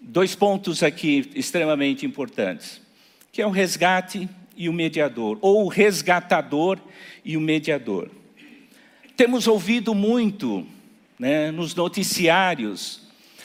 dois 0.00 0.34
pontos 0.34 0.82
aqui 0.82 1.30
extremamente 1.34 2.06
importantes, 2.06 2.80
que 3.30 3.42
é 3.42 3.46
o 3.46 3.50
resgate 3.50 4.26
e 4.56 4.70
o 4.70 4.72
mediador, 4.72 5.36
ou 5.42 5.66
o 5.66 5.68
resgatador 5.68 6.80
e 7.22 7.36
o 7.36 7.42
mediador. 7.42 8.10
Temos 9.14 9.46
ouvido 9.46 9.94
muito 9.94 10.66
né, 11.18 11.50
nos 11.50 11.74
noticiários 11.74 13.02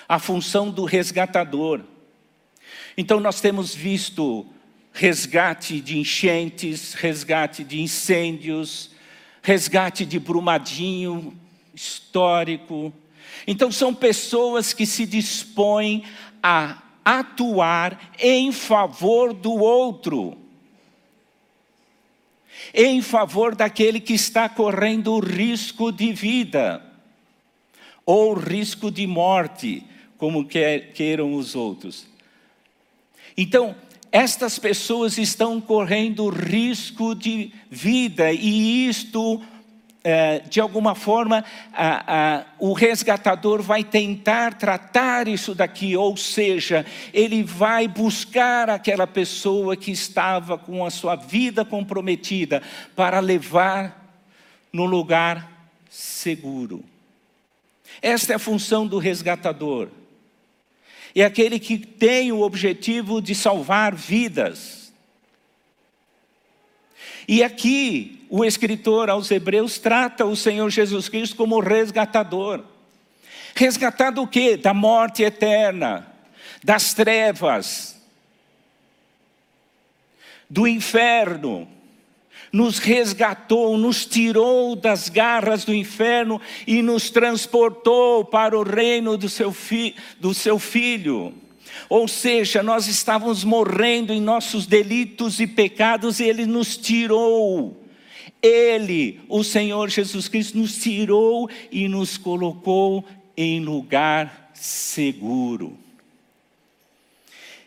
a 0.08 0.18
função 0.20 0.72
do 0.72 0.86
resgatador. 0.86 1.82
Então, 2.98 3.20
nós 3.20 3.42
temos 3.42 3.76
visto 3.76 4.48
resgate 5.00 5.80
de 5.80 5.98
enchentes, 5.98 6.94
resgate 6.94 7.64
de 7.64 7.80
incêndios, 7.80 8.92
resgate 9.42 10.06
de 10.06 10.20
Brumadinho 10.20 11.40
histórico. 11.74 12.92
Então, 13.48 13.72
são 13.72 13.96
pessoas 13.96 14.74
que 14.74 14.86
se 14.86 15.06
dispõem 15.06 16.04
a 16.44 16.84
atuar 17.06 18.12
em 18.20 18.52
favor 18.52 19.32
do 19.34 19.54
outro, 19.54 20.38
em 22.74 23.02
favor 23.02 23.56
daquele 23.56 24.02
que 24.02 24.16
está 24.16 24.50
correndo 24.50 25.18
risco 25.20 25.94
de 25.94 26.12
vida, 26.12 26.84
ou 28.06 28.34
risco 28.34 28.92
de 28.92 29.08
morte, 29.08 29.82
como 30.18 30.46
queiram 30.46 31.36
os 31.36 31.56
outros. 31.56 32.06
Então, 33.38 33.74
estas 34.12 34.58
pessoas 34.58 35.18
estão 35.18 35.62
correndo 35.62 36.30
risco 36.30 37.14
de 37.14 37.52
vida 37.70 38.32
e 38.32 38.88
isto 38.88 39.42
é, 40.04 40.40
de 40.40 40.62
alguma 40.62 40.96
forma, 40.96 41.44
o 42.58 42.74
resgatador 42.74 43.62
vai 43.62 43.84
tentar 43.84 44.54
tratar 44.54 45.28
isso 45.28 45.54
daqui, 45.54 45.96
ou 45.96 46.16
seja, 46.16 46.86
ele 47.14 47.44
vai 47.44 47.88
buscar 47.88 48.70
aquela 48.70 49.06
pessoa 49.06 49.76
que 49.76 49.92
estava 49.92 50.58
com 50.58 50.86
a 50.86 50.90
sua 50.90 51.16
vida 51.16 51.66
comprometida 51.66 52.64
para 52.96 53.20
levar 53.20 54.18
no 54.72 54.86
lugar 54.86 55.70
seguro. 55.90 56.84
Esta 58.02 58.34
é 58.34 58.36
a 58.38 58.40
função 58.40 58.88
do 58.88 59.00
resgatador. 59.00 59.90
É 61.16 61.24
aquele 61.24 61.60
que 61.60 61.78
tem 61.78 62.32
o 62.32 62.42
objetivo 62.42 63.22
de 63.22 63.34
salvar 63.34 63.96
vidas. 63.96 64.94
E 67.28 67.44
aqui, 67.44 68.26
o 68.30 68.44
escritor 68.44 69.10
aos 69.10 69.30
Hebreus 69.30 69.78
trata 69.78 70.26
o 70.26 70.36
Senhor 70.36 70.70
Jesus 70.70 71.10
Cristo 71.10 71.36
como 71.36 71.60
resgatador. 71.60 72.64
Resgatar 73.56 74.12
do 74.12 74.26
quê? 74.26 74.58
Da 74.58 74.74
morte 74.74 75.24
eterna, 75.24 76.08
das 76.64 76.94
trevas, 76.94 78.02
do 80.50 80.68
inferno 80.68 81.68
nos 82.52 82.80
resgatou, 82.80 83.78
nos 83.78 84.06
tirou 84.06 84.76
das 84.76 85.10
garras 85.10 85.64
do 85.64 85.74
inferno 85.74 86.42
e 86.66 86.82
nos 86.82 87.10
transportou 87.10 88.26
para 88.26 88.58
o 88.58 88.64
reino 88.64 89.18
do 89.18 89.30
seu, 89.30 89.52
fi, 89.52 89.96
do 90.20 90.34
seu 90.34 90.58
filho. 90.58 91.34
Ou 91.88 92.08
seja, 92.08 92.62
nós 92.62 92.88
estávamos 92.88 93.44
morrendo 93.44 94.14
em 94.14 94.22
nossos 94.22 94.66
delitos 94.66 95.40
e 95.40 95.48
pecados 95.48 96.20
e 96.20 96.24
ele 96.24 96.46
nos 96.46 96.78
tirou. 96.78 97.84
Ele, 98.42 99.20
o 99.28 99.44
Senhor 99.44 99.90
Jesus 99.90 100.28
Cristo, 100.28 100.58
nos 100.58 100.78
tirou 100.78 101.50
e 101.72 101.88
nos 101.88 102.18
colocou 102.18 103.06
em 103.36 103.60
lugar 103.60 104.52
seguro. 104.54 105.78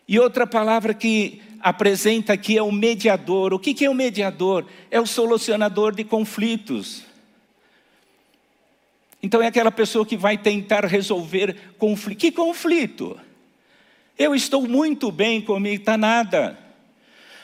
E 0.07 0.19
outra 0.19 0.47
palavra 0.47 0.93
que 0.93 1.41
apresenta 1.63 2.33
aqui 2.33 2.59
é 2.59 2.63
o 2.63 2.73
mediador. 2.73 3.55
O 3.55 3.59
que 3.59 3.85
é 3.85 3.89
o 3.89 3.95
mediador? 3.95 4.67
É 4.91 5.01
o 5.01 5.07
solucionador 5.07 5.95
de 5.95 6.05
conflitos. 6.05 7.05
Então 9.23 9.41
é 9.41 9.47
aquela 9.47 9.71
pessoa 9.71 10.05
que 10.05 10.17
vai 10.17 10.37
tentar 10.37 10.85
resolver 10.85 11.57
conflito. 11.79 12.19
Que 12.19 12.33
conflito? 12.33 13.19
Eu 14.19 14.35
estou 14.35 14.67
muito 14.69 15.13
bem 15.13 15.41
comigo, 15.41 15.81
está 15.81 15.97
nada. 15.97 16.59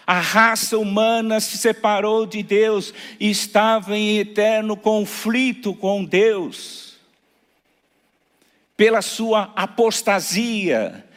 A 0.07 0.21
raça 0.21 0.77
humana 0.79 1.39
se 1.39 1.57
separou 1.57 2.27
de 2.27 2.43
Deus 2.43 2.93
e 3.21 3.31
estava 3.31 3.97
em 3.97 4.19
eterno 4.19 4.77
conflito 4.77 5.75
com 5.75 6.05
Deus. 6.05 6.97
Pela 8.77 9.03
sua 9.03 9.53
apostasia, 9.55 11.08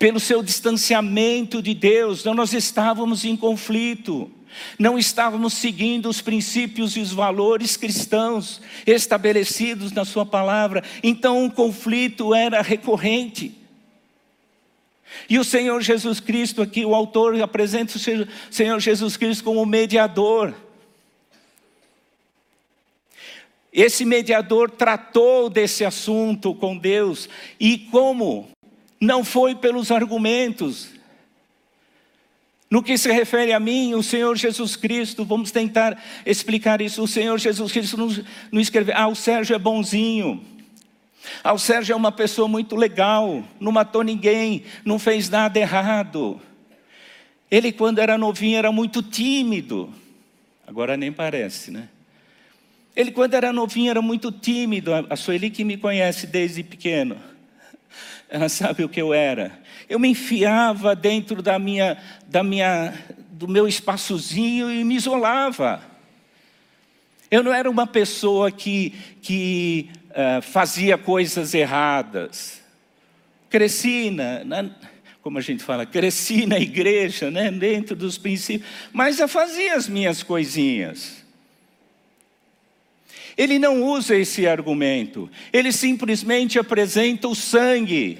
pelo 0.00 0.18
seu 0.18 0.42
distanciamento 0.42 1.60
de 1.60 1.74
Deus, 1.74 2.20
então 2.20 2.32
nós 2.32 2.54
estávamos 2.54 3.22
em 3.22 3.36
conflito, 3.36 4.32
não 4.78 4.98
estávamos 4.98 5.52
seguindo 5.52 6.08
os 6.08 6.22
princípios 6.22 6.96
e 6.96 7.00
os 7.00 7.12
valores 7.12 7.76
cristãos 7.76 8.62
estabelecidos 8.86 9.92
na 9.92 10.06
Sua 10.06 10.24
palavra, 10.24 10.82
então 11.02 11.44
o 11.44 11.50
conflito 11.52 12.34
era 12.34 12.62
recorrente. 12.62 13.54
E 15.28 15.38
o 15.38 15.44
Senhor 15.44 15.82
Jesus 15.82 16.18
Cristo, 16.18 16.62
aqui 16.62 16.82
o 16.82 16.94
autor 16.94 17.38
apresenta 17.42 17.98
o 17.98 18.26
Senhor 18.50 18.80
Jesus 18.80 19.18
Cristo 19.18 19.44
como 19.44 19.66
mediador. 19.66 20.54
Esse 23.70 24.06
mediador 24.06 24.70
tratou 24.70 25.50
desse 25.50 25.84
assunto 25.84 26.54
com 26.54 26.74
Deus, 26.74 27.28
e 27.60 27.76
como 27.76 28.48
não 29.00 29.24
foi 29.24 29.54
pelos 29.54 29.90
argumentos. 29.90 30.90
No 32.70 32.82
que 32.82 32.96
se 32.98 33.10
refere 33.10 33.52
a 33.52 33.58
mim, 33.58 33.94
o 33.94 34.02
Senhor 34.02 34.36
Jesus 34.36 34.76
Cristo, 34.76 35.24
vamos 35.24 35.50
tentar 35.50 36.00
explicar 36.24 36.80
isso. 36.80 37.02
O 37.02 37.08
Senhor 37.08 37.36
Jesus 37.38 37.72
Cristo 37.72 37.96
não, 38.52 38.60
escreveu, 38.60 38.94
ah, 38.96 39.08
o 39.08 39.14
Sérgio 39.14 39.56
é 39.56 39.58
bonzinho. 39.58 40.44
Ah, 41.42 41.52
o 41.52 41.58
Sérgio 41.58 41.94
é 41.94 41.96
uma 41.96 42.12
pessoa 42.12 42.46
muito 42.46 42.76
legal, 42.76 43.42
não 43.58 43.72
matou 43.72 44.02
ninguém, 44.02 44.64
não 44.84 44.98
fez 44.98 45.28
nada 45.28 45.58
errado. 45.58 46.40
Ele, 47.50 47.72
quando 47.72 47.98
era 47.98 48.16
novinho, 48.16 48.56
era 48.56 48.70
muito 48.70 49.02
tímido. 49.02 49.92
Agora 50.64 50.96
nem 50.96 51.10
parece, 51.10 51.72
né? 51.72 51.88
Ele, 52.94 53.10
quando 53.10 53.34
era 53.34 53.52
novinho, 53.52 53.90
era 53.90 54.00
muito 54.00 54.30
tímido. 54.30 54.92
A 54.94 55.16
Sueli 55.16 55.50
que 55.50 55.64
me 55.64 55.76
conhece 55.76 56.26
desde 56.28 56.62
pequeno 56.62 57.29
ela 58.30 58.48
sabe 58.48 58.84
o 58.84 58.88
que 58.88 59.02
eu 59.02 59.12
era. 59.12 59.58
Eu 59.88 59.98
me 59.98 60.08
enfiava 60.08 60.94
dentro 60.94 61.42
da 61.42 61.58
minha, 61.58 61.98
da 62.28 62.44
minha, 62.44 62.94
do 63.32 63.48
meu 63.48 63.66
espaçozinho 63.66 64.70
e 64.70 64.84
me 64.84 64.94
isolava. 64.94 65.82
Eu 67.28 67.42
não 67.42 67.52
era 67.52 67.68
uma 67.68 67.86
pessoa 67.86 68.50
que, 68.52 68.94
que 69.20 69.90
uh, 70.10 70.40
fazia 70.42 70.96
coisas 70.96 71.54
erradas. 71.54 72.62
Cresci 73.48 74.10
na, 74.10 74.44
na, 74.44 74.70
como 75.20 75.38
a 75.38 75.40
gente 75.40 75.62
fala, 75.64 75.84
cresci 75.84 76.46
na 76.46 76.58
igreja, 76.58 77.30
né, 77.30 77.50
dentro 77.50 77.96
dos 77.96 78.16
princípios, 78.16 78.70
mas 78.92 79.18
eu 79.18 79.28
fazia 79.28 79.74
as 79.74 79.88
minhas 79.88 80.22
coisinhas. 80.22 81.19
Ele 83.40 83.58
não 83.58 83.82
usa 83.82 84.14
esse 84.14 84.46
argumento, 84.46 85.30
ele 85.50 85.72
simplesmente 85.72 86.58
apresenta 86.58 87.26
o 87.26 87.34
sangue. 87.34 88.18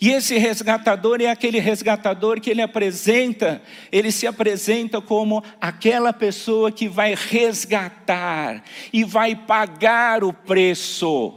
E 0.00 0.10
esse 0.10 0.38
resgatador 0.38 1.20
é 1.20 1.26
aquele 1.26 1.58
resgatador 1.58 2.40
que 2.40 2.48
ele 2.48 2.62
apresenta, 2.62 3.60
ele 3.90 4.12
se 4.12 4.24
apresenta 4.24 5.00
como 5.00 5.42
aquela 5.60 6.12
pessoa 6.12 6.70
que 6.70 6.88
vai 6.88 7.16
resgatar 7.16 8.62
e 8.92 9.02
vai 9.02 9.34
pagar 9.34 10.22
o 10.22 10.32
preço. 10.32 11.36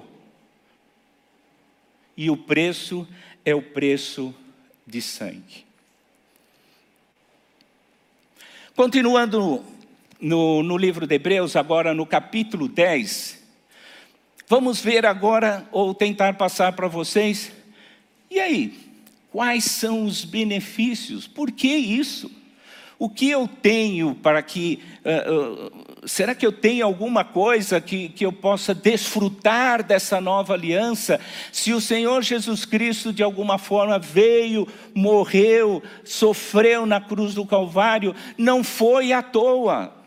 E 2.15 2.30
o 2.30 2.38
preço 2.38 3.08
é 3.43 3.56
o 3.56 3.62
preço 3.63 4.36
de 4.86 5.02
sangue. 5.02 5.65
Continuando 8.76 9.65
no, 10.21 10.62
no 10.62 10.77
livro 10.77 11.07
de 11.07 11.15
Hebreus, 11.15 11.55
agora 11.55 11.93
no 11.93 12.05
capítulo 12.05 12.67
10. 12.67 13.41
Vamos 14.47 14.79
ver 14.79 15.05
agora, 15.05 15.65
ou 15.71 15.93
tentar 15.95 16.34
passar 16.34 16.73
para 16.73 16.88
vocês. 16.88 17.51
E 18.29 18.39
aí, 18.39 18.77
quais 19.31 19.63
são 19.63 20.03
os 20.03 20.23
benefícios? 20.23 21.27
Por 21.27 21.51
que 21.51 21.69
isso? 21.69 22.29
O 22.99 23.10
que 23.10 23.29
eu 23.29 23.47
tenho 23.47 24.13
para 24.13 24.43
que. 24.43 24.79
Uh, 25.03 25.65
uh, 25.65 26.07
será 26.07 26.36
que 26.36 26.45
eu 26.45 26.51
tenho 26.51 26.86
alguma 26.86 27.23
coisa 27.23 27.81
que, 27.81 28.10
que 28.10 28.23
eu 28.23 28.31
possa 28.31 28.75
desfrutar 28.75 29.81
dessa 29.81 30.21
nova 30.21 30.53
aliança? 30.53 31.19
Se 31.51 31.73
o 31.73 31.81
Senhor 31.81 32.21
Jesus 32.21 32.63
Cristo, 32.63 33.12
de 33.12 33.23
alguma 33.23 33.57
forma, 33.57 33.97
veio, 33.97 34.67
morreu, 34.93 35.81
sofreu 36.03 36.86
na 36.86 37.01
cruz 37.01 37.34
do 37.34 37.45
Calvário, 37.45 38.13
não 38.38 38.63
foi 38.63 39.13
à 39.13 39.23
toa. 39.23 40.00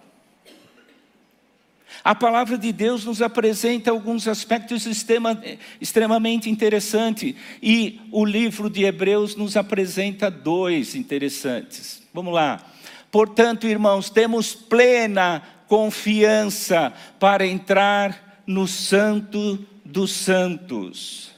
A 2.04 2.14
palavra 2.14 2.58
de 2.58 2.70
Deus 2.70 3.06
nos 3.06 3.22
apresenta 3.22 3.90
alguns 3.90 4.28
aspectos 4.28 4.84
extrema, 4.84 5.42
extremamente 5.80 6.50
interessantes, 6.50 7.34
e 7.62 7.98
o 8.12 8.26
livro 8.26 8.68
de 8.68 8.84
Hebreus 8.84 9.34
nos 9.34 9.56
apresenta 9.56 10.30
dois 10.30 10.94
interessantes. 10.94 12.02
Vamos 12.12 12.34
lá. 12.34 12.62
Portanto, 13.10 13.66
irmãos, 13.66 14.10
temos 14.10 14.54
plena 14.54 15.42
confiança 15.66 16.92
para 17.18 17.46
entrar 17.46 18.42
no 18.46 18.68
Santo 18.68 19.66
dos 19.82 20.12
Santos, 20.12 21.32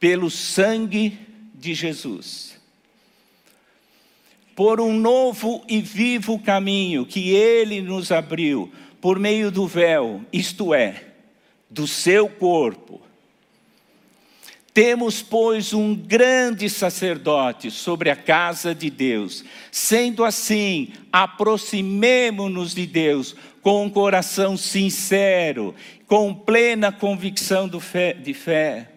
pelo 0.00 0.30
sangue 0.30 1.18
de 1.54 1.74
Jesus 1.74 2.54
por 4.54 4.80
um 4.80 4.96
novo 4.96 5.64
e 5.68 5.80
vivo 5.80 6.38
caminho 6.38 7.04
que 7.04 7.30
Ele 7.30 7.80
nos 7.80 8.12
abriu, 8.12 8.72
por 9.04 9.18
meio 9.18 9.50
do 9.50 9.66
véu, 9.66 10.22
isto 10.32 10.72
é, 10.72 11.04
do 11.68 11.86
seu 11.86 12.26
corpo. 12.26 13.02
Temos, 14.72 15.20
pois, 15.20 15.74
um 15.74 15.94
grande 15.94 16.70
sacerdote 16.70 17.70
sobre 17.70 18.08
a 18.08 18.16
casa 18.16 18.74
de 18.74 18.88
Deus. 18.88 19.44
Sendo 19.70 20.24
assim, 20.24 20.88
aproximemo-nos 21.12 22.74
de 22.74 22.86
Deus 22.86 23.36
com 23.60 23.84
um 23.84 23.90
coração 23.90 24.56
sincero, 24.56 25.74
com 26.06 26.32
plena 26.32 26.90
convicção 26.90 27.68
fé, 27.78 28.14
de 28.14 28.32
fé 28.32 28.88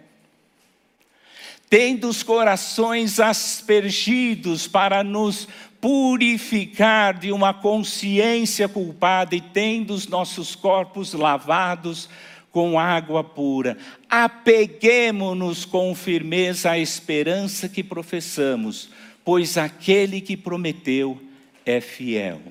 tendo 1.70 2.08
os 2.08 2.24
corações 2.24 3.20
aspergidos 3.20 4.68
para 4.68 5.04
nos 5.04 5.48
purificar 5.88 7.18
de 7.18 7.32
uma 7.32 7.54
consciência 7.54 8.68
culpada 8.68 9.34
e 9.38 9.40
tendo 9.40 9.94
os 9.94 10.06
nossos 10.06 10.54
corpos 10.54 11.14
lavados 11.14 12.10
com 12.52 12.78
água 12.78 13.24
pura. 13.24 13.78
Apeguemo-nos 14.10 15.64
com 15.64 15.96
firmeza 15.96 16.72
à 16.72 16.78
esperança 16.78 17.70
que 17.70 17.82
professamos, 17.82 18.90
pois 19.24 19.58
aquele 19.58 20.20
que 20.20 20.36
prometeu 20.36 21.22
é 21.66 21.80
fiel. 21.80 22.42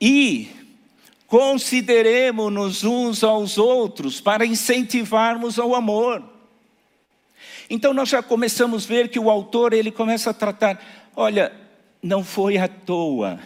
E 0.00 0.48
consideremos-nos 1.26 2.82
uns 2.82 3.22
aos 3.22 3.58
outros 3.58 4.22
para 4.22 4.46
incentivarmos 4.46 5.58
ao 5.58 5.74
amor. 5.74 6.24
Então 7.68 7.92
nós 7.92 8.08
já 8.08 8.22
começamos 8.22 8.86
a 8.86 8.88
ver 8.88 9.10
que 9.10 9.18
o 9.18 9.28
autor 9.28 9.74
ele 9.74 9.90
começa 9.90 10.30
a 10.30 10.32
tratar, 10.34 10.82
olha, 11.14 11.65
não 12.02 12.24
foi 12.24 12.56
à 12.56 12.68
toa. 12.68 13.40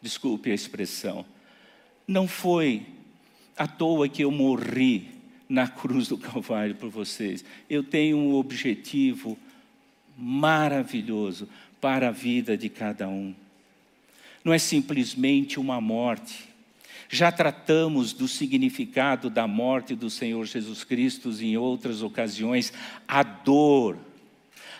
Desculpe 0.00 0.50
a 0.50 0.54
expressão. 0.54 1.24
Não 2.06 2.28
foi 2.28 2.86
à 3.56 3.66
toa 3.66 4.08
que 4.08 4.22
eu 4.22 4.30
morri 4.30 5.08
na 5.48 5.66
cruz 5.68 6.08
do 6.08 6.18
Calvário 6.18 6.74
por 6.74 6.90
vocês. 6.90 7.44
Eu 7.68 7.82
tenho 7.82 8.16
um 8.16 8.34
objetivo 8.34 9.38
maravilhoso 10.16 11.48
para 11.80 12.08
a 12.08 12.12
vida 12.12 12.56
de 12.56 12.68
cada 12.68 13.08
um. 13.08 13.34
Não 14.44 14.52
é 14.52 14.58
simplesmente 14.58 15.58
uma 15.58 15.80
morte. 15.80 16.48
Já 17.08 17.30
tratamos 17.30 18.12
do 18.12 18.26
significado 18.26 19.30
da 19.30 19.46
morte 19.46 19.94
do 19.94 20.10
Senhor 20.10 20.44
Jesus 20.44 20.84
Cristo 20.84 21.30
em 21.40 21.56
outras 21.56 22.02
ocasiões, 22.02 22.72
a 23.06 23.22
dor, 23.22 23.96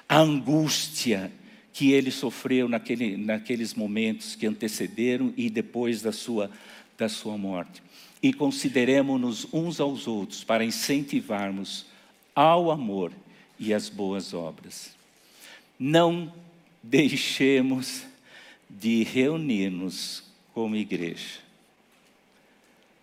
a 0.08 0.18
angústia 0.18 1.30
que 1.74 1.92
ele 1.92 2.10
sofreu 2.10 2.68
naquele, 2.68 3.18
naqueles 3.18 3.74
momentos 3.74 4.34
que 4.34 4.46
antecederam 4.46 5.34
e 5.36 5.50
depois 5.50 6.00
da 6.00 6.12
sua, 6.12 6.50
da 6.96 7.10
sua 7.10 7.36
morte 7.36 7.82
e 8.24 8.32
consideremos-nos 8.32 9.46
uns 9.52 9.78
aos 9.78 10.06
outros 10.06 10.42
para 10.42 10.64
incentivarmos 10.64 11.84
ao 12.34 12.70
amor 12.70 13.12
e 13.58 13.74
às 13.74 13.90
boas 13.90 14.32
obras. 14.32 14.96
Não 15.78 16.32
deixemos 16.82 18.06
de 18.70 19.02
reunir-nos 19.02 20.24
como 20.54 20.74
igreja, 20.74 21.40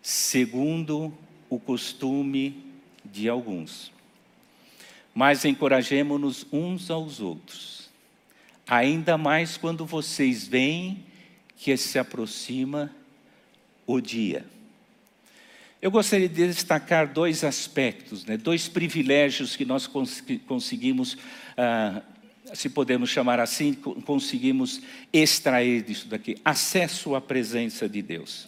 segundo 0.01 1.13
o 1.47 1.59
costume 1.59 2.65
de 3.05 3.29
alguns, 3.29 3.91
mas 5.13 5.45
encorajemos-nos 5.45 6.47
uns 6.51 6.89
aos 6.89 7.19
outros, 7.19 7.80
ainda 8.71 9.17
mais 9.17 9.57
quando 9.57 9.85
vocês 9.85 10.47
veem 10.47 11.03
que 11.57 11.75
se 11.75 11.99
aproxima 11.99 12.89
o 13.85 13.99
dia. 13.99 14.45
Eu 15.81 15.91
gostaria 15.91 16.29
de 16.29 16.47
destacar 16.47 17.11
dois 17.11 17.43
aspectos, 17.43 18.23
né, 18.23 18.37
dois 18.37 18.69
privilégios 18.69 19.57
que 19.57 19.65
nós 19.65 19.87
cons 19.87 20.23
conseguimos, 20.47 21.17
ah, 21.57 22.01
se 22.53 22.69
podemos 22.69 23.09
chamar 23.09 23.41
assim, 23.41 23.73
conseguimos 23.73 24.79
extrair 25.11 25.83
disso 25.83 26.07
daqui: 26.07 26.37
acesso 26.45 27.13
à 27.13 27.19
presença 27.19 27.89
de 27.89 28.01
Deus. 28.01 28.47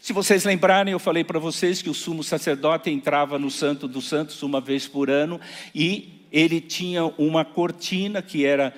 Se 0.00 0.14
vocês 0.14 0.44
lembrarem, 0.44 0.92
eu 0.92 0.98
falei 0.98 1.22
para 1.22 1.38
vocês 1.38 1.82
que 1.82 1.90
o 1.90 1.94
sumo 1.94 2.24
sacerdote 2.24 2.88
entrava 2.88 3.38
no 3.38 3.50
Santo 3.50 3.86
dos 3.86 4.06
Santos 4.06 4.42
uma 4.42 4.60
vez 4.60 4.88
por 4.88 5.10
ano 5.10 5.38
e 5.74 6.13
ele 6.34 6.60
tinha 6.60 7.04
uma 7.16 7.44
cortina 7.44 8.20
que 8.20 8.44
era 8.44 8.74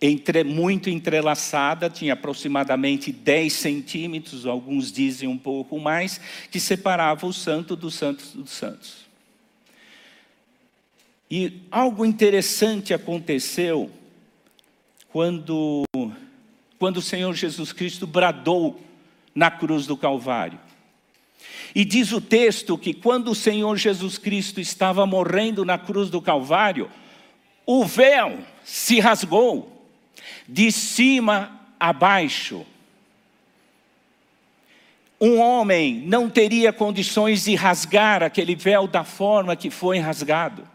entre, 0.00 0.42
muito 0.42 0.90
entrelaçada, 0.90 1.88
tinha 1.88 2.14
aproximadamente 2.14 3.12
10 3.12 3.52
centímetros, 3.52 4.44
alguns 4.44 4.90
dizem 4.90 5.28
um 5.28 5.38
pouco 5.38 5.78
mais, 5.78 6.20
que 6.50 6.58
separava 6.58 7.24
o 7.24 7.32
santo 7.32 7.76
dos 7.76 7.94
santos 7.94 8.32
dos 8.32 8.50
santos. 8.50 9.06
E 11.30 11.62
algo 11.70 12.04
interessante 12.04 12.92
aconteceu 12.92 13.88
quando, 15.08 15.84
quando 16.80 16.96
o 16.96 17.02
Senhor 17.02 17.32
Jesus 17.32 17.72
Cristo 17.72 18.08
bradou 18.08 18.82
na 19.32 19.52
cruz 19.52 19.86
do 19.86 19.96
Calvário. 19.96 20.58
E 21.74 21.84
diz 21.84 22.12
o 22.12 22.20
texto 22.20 22.76
que 22.76 22.92
quando 22.92 23.30
o 23.30 23.34
Senhor 23.34 23.76
Jesus 23.76 24.18
Cristo 24.18 24.60
estava 24.60 25.06
morrendo 25.06 25.64
na 25.64 25.78
cruz 25.78 26.10
do 26.10 26.20
Calvário, 26.20 26.90
o 27.64 27.84
véu 27.84 28.38
se 28.64 29.00
rasgou 29.00 29.86
de 30.48 30.70
cima 30.70 31.60
a 31.78 31.92
baixo. 31.92 32.66
Um 35.20 35.38
homem 35.38 36.02
não 36.06 36.28
teria 36.28 36.72
condições 36.72 37.44
de 37.44 37.54
rasgar 37.54 38.22
aquele 38.22 38.56
véu 38.56 38.88
da 38.88 39.04
forma 39.04 39.54
que 39.54 39.70
foi 39.70 39.98
rasgado. 39.98 40.71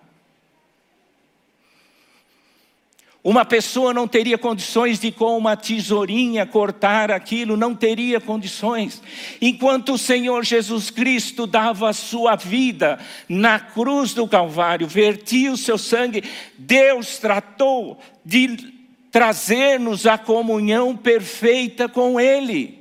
Uma 3.28 3.44
pessoa 3.44 3.94
não 3.94 4.08
teria 4.08 4.38
condições 4.38 5.00
de, 5.00 5.12
com 5.12 5.38
uma 5.38 5.58
tesourinha, 5.58 6.46
cortar 6.46 7.12
aquilo, 7.12 7.58
não 7.58 7.76
teria 7.76 8.22
condições. 8.22 9.04
Enquanto 9.42 9.96
o 9.96 9.98
Senhor 9.98 10.46
Jesus 10.46 10.90
Cristo 10.90 11.46
dava 11.46 11.90
a 11.90 11.94
sua 11.94 12.38
vida 12.38 12.98
na 13.28 13.60
cruz 13.60 14.13
do 14.13 14.26
Calvário, 14.30 14.88
vertia 14.88 15.52
o 15.52 15.58
seu 15.58 15.78
sangue, 15.78 16.24
Deus 16.58 17.18
tratou 17.18 18.00
de 18.24 18.74
trazer-nos 19.12 20.08
a 20.08 20.18
comunhão 20.18 20.96
perfeita 20.96 21.90
com 21.90 22.18
Ele. 22.18 22.77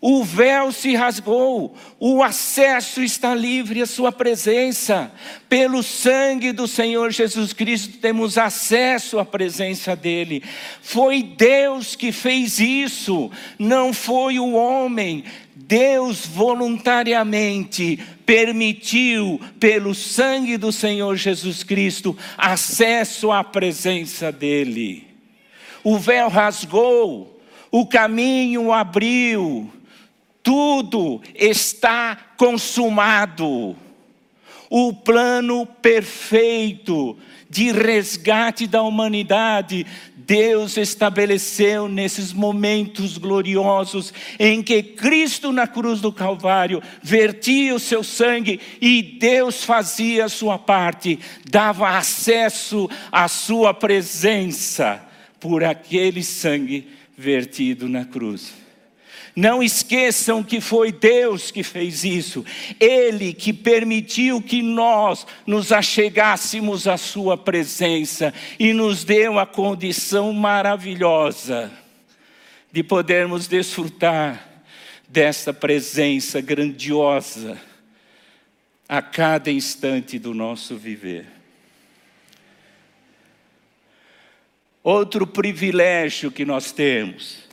O 0.00 0.24
véu 0.24 0.72
se 0.72 0.94
rasgou, 0.94 1.74
o 1.98 2.22
acesso 2.22 3.02
está 3.02 3.34
livre 3.34 3.82
à 3.82 3.86
Sua 3.86 4.10
presença. 4.10 5.12
Pelo 5.48 5.82
sangue 5.82 6.52
do 6.52 6.66
Senhor 6.66 7.10
Jesus 7.10 7.52
Cristo 7.52 7.98
temos 7.98 8.38
acesso 8.38 9.18
à 9.18 9.24
presença 9.24 9.94
dEle. 9.94 10.42
Foi 10.80 11.22
Deus 11.22 11.94
que 11.94 12.12
fez 12.12 12.58
isso, 12.58 13.30
não 13.58 13.92
foi 13.92 14.38
o 14.38 14.52
homem. 14.52 15.24
Deus 15.54 16.24
voluntariamente 16.24 17.98
permitiu, 18.24 19.38
pelo 19.60 19.94
sangue 19.94 20.56
do 20.56 20.72
Senhor 20.72 21.14
Jesus 21.16 21.62
Cristo, 21.62 22.16
acesso 22.38 23.30
à 23.30 23.44
presença 23.44 24.32
dEle 24.32 25.10
o 25.82 25.98
véu 25.98 26.28
rasgou, 26.28 27.40
o 27.70 27.86
caminho 27.86 28.72
abriu, 28.72 29.70
tudo 30.42 31.20
está 31.34 32.16
consumado. 32.36 33.76
O 34.68 34.92
plano 34.92 35.66
perfeito 35.66 37.18
de 37.48 37.72
resgate 37.72 38.68
da 38.68 38.80
humanidade, 38.82 39.84
Deus 40.16 40.76
estabeleceu 40.76 41.88
nesses 41.88 42.32
momentos 42.32 43.18
gloriosos 43.18 44.14
em 44.38 44.62
que 44.62 44.80
Cristo 44.80 45.50
na 45.50 45.66
cruz 45.66 46.00
do 46.00 46.12
Calvário 46.12 46.80
vertia 47.02 47.74
o 47.74 47.80
seu 47.80 48.04
sangue 48.04 48.60
e 48.80 49.02
Deus 49.02 49.64
fazia 49.64 50.26
a 50.26 50.28
sua 50.28 50.56
parte, 50.56 51.18
dava 51.50 51.88
acesso 51.98 52.88
à 53.10 53.26
sua 53.26 53.74
presença 53.74 55.02
por 55.40 55.64
aquele 55.64 56.22
sangue 56.22 56.86
vertido 57.18 57.88
na 57.88 58.04
cruz. 58.04 58.59
Não 59.34 59.62
esqueçam 59.62 60.42
que 60.42 60.60
foi 60.60 60.90
Deus 60.90 61.50
que 61.50 61.62
fez 61.62 62.04
isso, 62.04 62.44
Ele 62.78 63.32
que 63.32 63.52
permitiu 63.52 64.42
que 64.42 64.60
nós 64.60 65.26
nos 65.46 65.72
achegássemos 65.72 66.86
à 66.88 66.96
Sua 66.96 67.36
presença 67.36 68.34
e 68.58 68.72
nos 68.72 69.04
deu 69.04 69.38
a 69.38 69.46
condição 69.46 70.32
maravilhosa 70.32 71.70
de 72.72 72.82
podermos 72.82 73.46
desfrutar 73.46 74.48
dessa 75.08 75.52
presença 75.52 76.40
grandiosa 76.40 77.60
a 78.88 79.00
cada 79.00 79.50
instante 79.50 80.18
do 80.18 80.34
nosso 80.34 80.76
viver. 80.76 81.26
Outro 84.82 85.26
privilégio 85.26 86.30
que 86.30 86.44
nós 86.44 86.72
temos, 86.72 87.49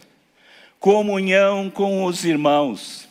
comunhão 0.80 1.70
com 1.70 2.04
os 2.06 2.24
irmãos. 2.26 3.08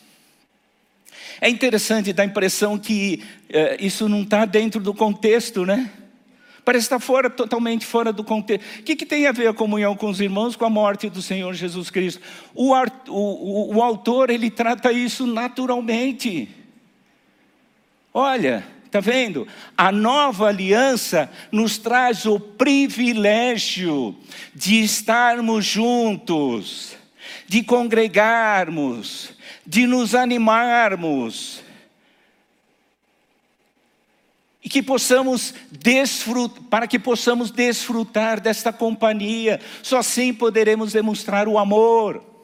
É 1.39 1.49
interessante, 1.49 2.13
dá 2.13 2.23
a 2.23 2.25
impressão 2.25 2.77
que 2.77 3.23
é, 3.49 3.77
isso 3.79 4.09
não 4.09 4.23
está 4.23 4.45
dentro 4.45 4.81
do 4.81 4.93
contexto, 4.93 5.65
né? 5.65 5.91
Parece 6.65 6.85
estar 6.85 6.99
fora, 6.99 7.29
totalmente 7.29 7.85
fora 7.85 8.11
do 8.11 8.23
contexto. 8.23 8.65
O 8.79 8.83
que, 8.83 8.95
que, 8.95 9.05
tem 9.05 9.25
a 9.25 9.31
ver 9.31 9.47
a 9.47 9.53
comunhão 9.53 9.95
com 9.95 10.09
os 10.09 10.19
irmãos 10.19 10.55
com 10.55 10.65
a 10.65 10.69
morte 10.69 11.09
do 11.09 11.21
Senhor 11.21 11.53
Jesus 11.53 11.89
Cristo? 11.89 12.21
O, 12.53 12.73
o, 12.73 12.83
o, 13.09 13.75
o 13.75 13.81
autor, 13.81 14.29
ele 14.29 14.49
trata 14.49 14.91
isso 14.91 15.25
naturalmente. 15.25 16.49
Olha, 18.13 18.65
Está 18.87 19.01
vendo? 19.01 19.45
A 19.77 19.91
nova 19.91 20.47
aliança 20.47 21.29
nos 21.51 21.77
traz 21.77 22.25
o 22.25 22.39
privilégio 22.39 24.15
de 24.55 24.81
estarmos 24.81 25.65
juntos, 25.65 26.96
de 27.47 27.63
congregarmos, 27.63 29.31
de 29.65 29.87
nos 29.87 30.13
animarmos. 30.13 31.63
E 34.63 34.69
que 34.69 34.83
possamos 34.83 35.53
desfrutar, 35.71 36.63
para 36.69 36.87
que 36.87 36.99
possamos 36.99 37.49
desfrutar 37.49 38.41
desta 38.41 38.73
companhia, 38.73 39.61
só 39.81 39.99
assim 39.99 40.33
poderemos 40.33 40.91
demonstrar 40.91 41.47
o 41.47 41.57
amor 41.57 42.37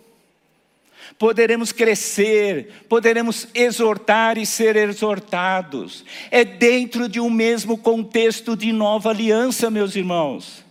poderemos 1.18 1.72
crescer, 1.72 2.86
poderemos 2.90 3.48
exortar 3.54 4.38
e 4.38 4.46
ser 4.46 4.76
exortados. 4.76 6.04
É 6.32 6.44
dentro 6.44 7.08
de 7.08 7.20
um 7.20 7.30
mesmo 7.30 7.78
contexto 7.78 8.56
de 8.56 8.72
nova 8.72 9.10
aliança, 9.10 9.70
meus 9.70 9.96
irmãos. 9.96 10.64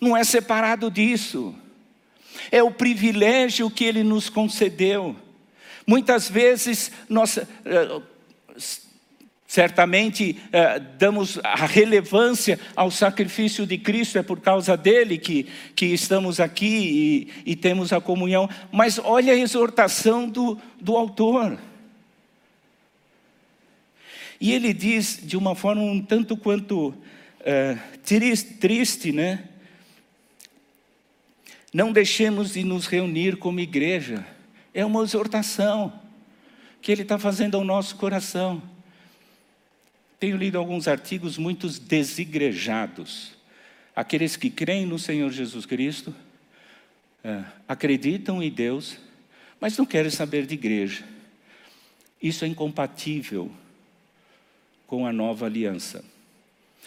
Não 0.00 0.16
é 0.16 0.24
separado 0.24 0.90
disso. 0.90 1.54
É 2.50 2.62
o 2.62 2.70
privilégio 2.70 3.70
que 3.70 3.84
ele 3.84 4.02
nos 4.02 4.28
concedeu. 4.28 5.16
Muitas 5.86 6.28
vezes 6.28 6.90
nós 7.08 7.38
eh, 7.38 7.46
Certamente 9.46 10.36
eh, 10.52 10.80
damos 10.98 11.38
a 11.42 11.64
relevância 11.66 12.58
ao 12.74 12.90
sacrifício 12.90 13.64
de 13.64 13.78
Cristo, 13.78 14.18
é 14.18 14.22
por 14.22 14.40
causa 14.40 14.76
dele 14.76 15.16
que, 15.16 15.46
que 15.74 15.86
estamos 15.86 16.40
aqui 16.40 17.30
e, 17.46 17.52
e 17.52 17.56
temos 17.56 17.92
a 17.92 18.00
comunhão. 18.00 18.50
Mas 18.72 18.98
olha 18.98 19.32
a 19.32 19.36
exortação 19.36 20.28
do, 20.28 20.58
do 20.80 20.96
autor. 20.96 21.56
E 24.40 24.52
ele 24.52 24.72
diz 24.72 25.20
de 25.22 25.36
uma 25.36 25.54
forma 25.54 25.80
um 25.80 26.02
tanto 26.02 26.36
quanto 26.36 26.92
eh, 27.40 27.78
triste, 28.04 28.54
triste, 28.54 29.12
né? 29.12 29.44
Não 31.76 31.92
deixemos 31.92 32.54
de 32.54 32.64
nos 32.64 32.86
reunir 32.86 33.36
como 33.36 33.60
igreja. 33.60 34.26
É 34.72 34.82
uma 34.82 35.02
exortação 35.02 35.92
que 36.80 36.90
ele 36.90 37.02
está 37.02 37.18
fazendo 37.18 37.54
ao 37.54 37.64
nosso 37.64 37.96
coração. 37.96 38.62
Tenho 40.18 40.38
lido 40.38 40.56
alguns 40.56 40.88
artigos 40.88 41.36
muito 41.36 41.68
desigrejados. 41.68 43.32
Aqueles 43.94 44.36
que 44.36 44.48
creem 44.48 44.86
no 44.86 44.98
Senhor 44.98 45.30
Jesus 45.30 45.66
Cristo, 45.66 46.14
é, 47.22 47.44
acreditam 47.68 48.42
em 48.42 48.50
Deus, 48.50 48.96
mas 49.60 49.76
não 49.76 49.84
querem 49.84 50.10
saber 50.10 50.46
de 50.46 50.54
igreja. 50.54 51.04
Isso 52.22 52.46
é 52.46 52.48
incompatível 52.48 53.52
com 54.86 55.06
a 55.06 55.12
nova 55.12 55.44
aliança. 55.44 56.02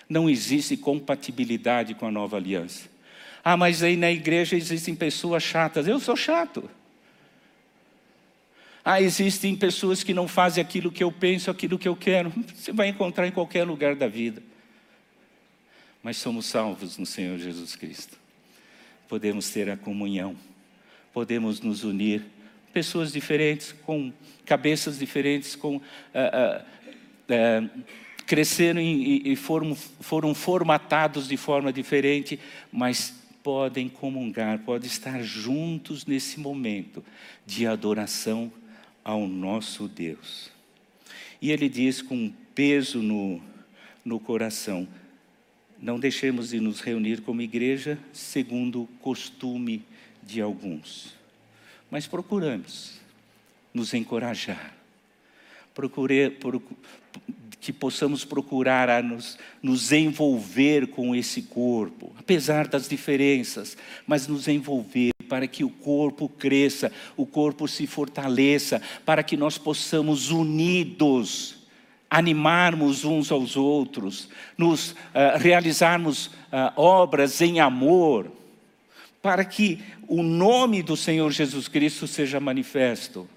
Não 0.10 0.28
existe 0.28 0.76
compatibilidade 0.76 1.94
com 1.94 2.08
a 2.08 2.12
nova 2.12 2.38
aliança. 2.38 2.90
Ah, 3.52 3.58
mas 3.58 3.82
aí 3.82 3.98
na 3.98 4.12
igreja 4.12 4.56
existem 4.56 4.94
pessoas 4.94 5.42
chatas. 5.42 5.88
Eu 5.88 6.00
sou 6.00 6.16
chato. 6.16 6.70
Ah, 8.86 9.02
existem 9.02 9.56
pessoas 9.56 10.04
que 10.04 10.14
não 10.14 10.28
fazem 10.28 10.62
aquilo 10.62 10.92
que 10.92 11.04
eu 11.04 11.12
penso, 11.12 11.50
aquilo 11.50 11.80
que 11.80 11.88
eu 11.88 11.96
quero. 11.96 12.32
Você 12.54 12.72
vai 12.72 12.90
encontrar 12.90 13.26
em 13.26 13.32
qualquer 13.32 13.64
lugar 13.64 13.96
da 13.96 14.08
vida. 14.08 14.44
Mas 16.04 16.18
somos 16.18 16.46
salvos 16.46 17.00
no 17.00 17.08
Senhor 17.08 17.40
Jesus 17.40 17.76
Cristo. 17.76 18.20
Podemos 19.08 19.50
ter 19.50 19.68
a 19.68 19.76
comunhão, 19.76 20.36
podemos 21.12 21.60
nos 21.60 21.84
unir. 21.84 22.24
Pessoas 22.72 23.12
diferentes, 23.12 23.72
com 23.72 24.14
cabeças 24.46 25.00
diferentes, 25.00 25.56
com, 25.56 25.82
ah, 26.14 26.30
ah, 26.32 26.66
ah, 27.32 27.82
cresceram 28.28 28.80
e, 28.80 29.32
e 29.32 29.36
foram, 29.36 29.74
foram 29.74 30.36
formatados 30.36 31.28
de 31.28 31.36
forma 31.36 31.74
diferente, 31.74 32.40
mas 32.72 33.19
podem 33.44 33.90
comungar, 33.90 34.60
podem 34.60 34.88
estar 34.88 35.22
juntos 35.24 36.06
nesse 36.06 36.40
momento 36.40 37.04
de 37.46 37.66
adoração 37.66 38.52
ao 39.04 39.28
nosso 39.28 39.88
Deus. 39.88 40.52
E 41.42 41.52
ele 41.52 41.70
diz 41.70 42.02
com 42.02 42.32
peso 42.54 43.02
no, 43.02 43.42
no 44.04 44.20
coração: 44.20 44.88
não 45.80 46.00
deixemos 46.00 46.50
de 46.50 46.60
nos 46.60 46.82
reunir 46.82 47.22
como 47.22 47.42
igreja 47.42 47.98
segundo 48.12 48.84
o 48.84 48.88
costume 49.00 49.84
de 50.22 50.42
alguns, 50.42 51.16
mas 51.90 52.06
procuramos 52.06 53.00
nos 53.74 53.94
encorajar, 53.94 54.76
procure, 55.74 56.30
que 57.60 57.74
possamos 57.74 58.24
procurar 58.24 58.90
a 58.90 59.02
nos, 59.02 59.38
nos 59.62 59.92
envolver 59.92 60.88
com 60.88 61.14
esse 61.16 61.42
corpo, 61.42 62.12
apesar 62.18 62.68
das 62.68 62.88
diferenças, 62.88 63.78
mas 64.08 64.28
nos 64.28 64.48
envolver 64.48 65.12
para 65.28 65.46
que 65.46 65.64
o 65.64 65.70
corpo 65.70 66.30
cresça, 66.30 66.92
o 67.18 67.26
corpo 67.26 67.68
se 67.68 67.86
fortaleça, 67.86 68.82
para 69.06 69.22
que 69.22 69.36
nós 69.36 69.58
possamos 69.58 70.32
unidos 70.32 71.58
animarmos 72.10 73.06
uns 73.06 73.32
aos 73.32 73.56
outros, 73.56 74.30
nos 74.58 74.92
uh, 74.92 75.38
realizarmos 75.38 76.28
uh, 76.28 76.74
obras 76.76 77.40
em 77.42 77.60
amor, 77.60 78.32
para 79.22 79.46
que 79.46 79.80
o 80.08 80.24
nome 80.24 80.82
do 80.82 80.98
Senhor 80.98 81.30
Jesus 81.32 81.68
Cristo 81.68 82.08
seja 82.08 82.40
manifesto 82.40 83.30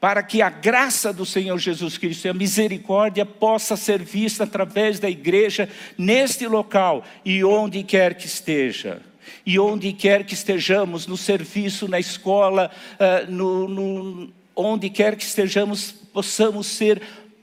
para 0.00 0.22
que 0.22 0.40
a 0.40 0.48
graça 0.48 1.12
do 1.12 1.26
Senhor 1.26 1.58
Jesus 1.58 1.98
Cristo 1.98 2.26
e 2.26 2.28
a 2.28 2.34
misericórdia 2.34 3.26
possa 3.26 3.76
ser 3.76 4.02
vista 4.02 4.44
através 4.44 5.00
da 5.00 5.10
igreja 5.10 5.68
neste 5.96 6.46
local 6.46 7.04
e 7.24 7.42
onde 7.42 7.82
quer 7.82 8.14
que 8.14 8.26
esteja. 8.26 9.02
E 9.44 9.58
onde 9.58 9.92
quer 9.92 10.24
que 10.24 10.34
estejamos, 10.34 11.06
no 11.06 11.16
serviço, 11.16 11.88
na 11.88 11.98
escola, 11.98 12.70
uh, 12.94 13.30
no, 13.30 13.68
no, 13.68 14.30
onde 14.54 14.88
quer 14.88 15.16
que 15.16 15.24
estejamos, 15.24 15.90
possamos 15.90 16.66
ser 16.66 17.02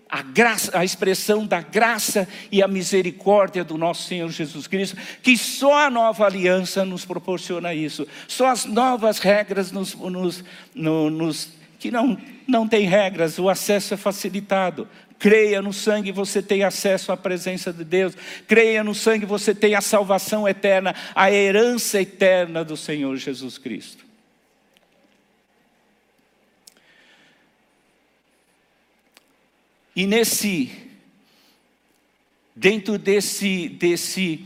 a, 0.09 0.21
graça, 0.21 0.77
a 0.77 0.85
expressão 0.85 1.45
da 1.45 1.61
graça 1.61 2.27
e 2.51 2.63
a 2.63 2.67
misericórdia 2.67 3.63
do 3.63 3.77
nosso 3.77 4.07
Senhor 4.07 4.29
Jesus 4.29 4.65
Cristo, 4.65 4.97
que 5.21 5.37
só 5.37 5.85
a 5.85 5.89
nova 5.89 6.25
aliança 6.25 6.85
nos 6.85 7.05
proporciona 7.05 7.73
isso, 7.73 8.07
só 8.27 8.47
as 8.47 8.65
novas 8.65 9.19
regras 9.19 9.71
nos, 9.71 9.93
nos, 9.93 10.43
nos 10.73 11.49
que 11.79 11.91
não, 11.91 12.17
não 12.47 12.67
tem 12.67 12.85
regras, 12.85 13.39
o 13.39 13.49
acesso 13.49 13.93
é 13.93 13.97
facilitado. 13.97 14.87
Creia 15.17 15.61
no 15.61 15.71
sangue, 15.71 16.11
você 16.11 16.41
tem 16.41 16.63
acesso 16.63 17.11
à 17.11 17.17
presença 17.17 17.71
de 17.71 17.83
Deus. 17.83 18.13
Creia 18.47 18.83
no 18.83 18.93
sangue, 18.93 19.25
você 19.25 19.55
tem 19.55 19.73
a 19.73 19.81
salvação 19.81 20.47
eterna, 20.47 20.93
a 21.15 21.31
herança 21.31 22.01
eterna 22.01 22.63
do 22.63 22.75
Senhor 22.75 23.15
Jesus 23.15 23.57
Cristo. 23.57 24.05
E 29.95 30.05
nesse, 30.05 30.69
dentro 32.53 32.97
desse, 32.97 33.69
desse, 33.69 34.43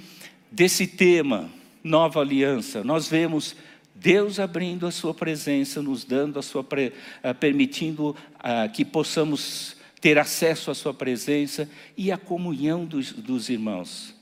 desse 0.51 0.85
tema, 0.85 1.49
nova 1.83 2.21
aliança, 2.21 2.83
nós 2.83 3.07
vemos 3.07 3.55
Deus 3.99 4.39
abrindo 4.39 4.88
a 4.88 4.91
sua 4.91 5.13
presença, 5.13 5.81
nos 5.81 6.05
dando 6.05 6.39
a 6.39 6.41
sua, 6.41 6.62
uh, 6.62 7.35
permitindo 7.39 8.12
uh, 8.12 8.71
que 8.73 8.85
possamos 8.85 9.75
ter 9.99 10.17
acesso 10.17 10.71
à 10.71 10.75
sua 10.75 10.93
presença 10.93 11.69
e 11.97 12.09
à 12.12 12.17
comunhão 12.17 12.85
dos, 12.85 13.12
dos 13.12 13.49
irmãos. 13.49 14.15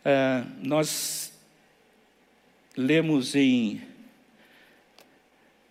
Uh, 0.00 0.46
nós 0.62 1.32
lemos 2.76 3.34
em, 3.34 3.80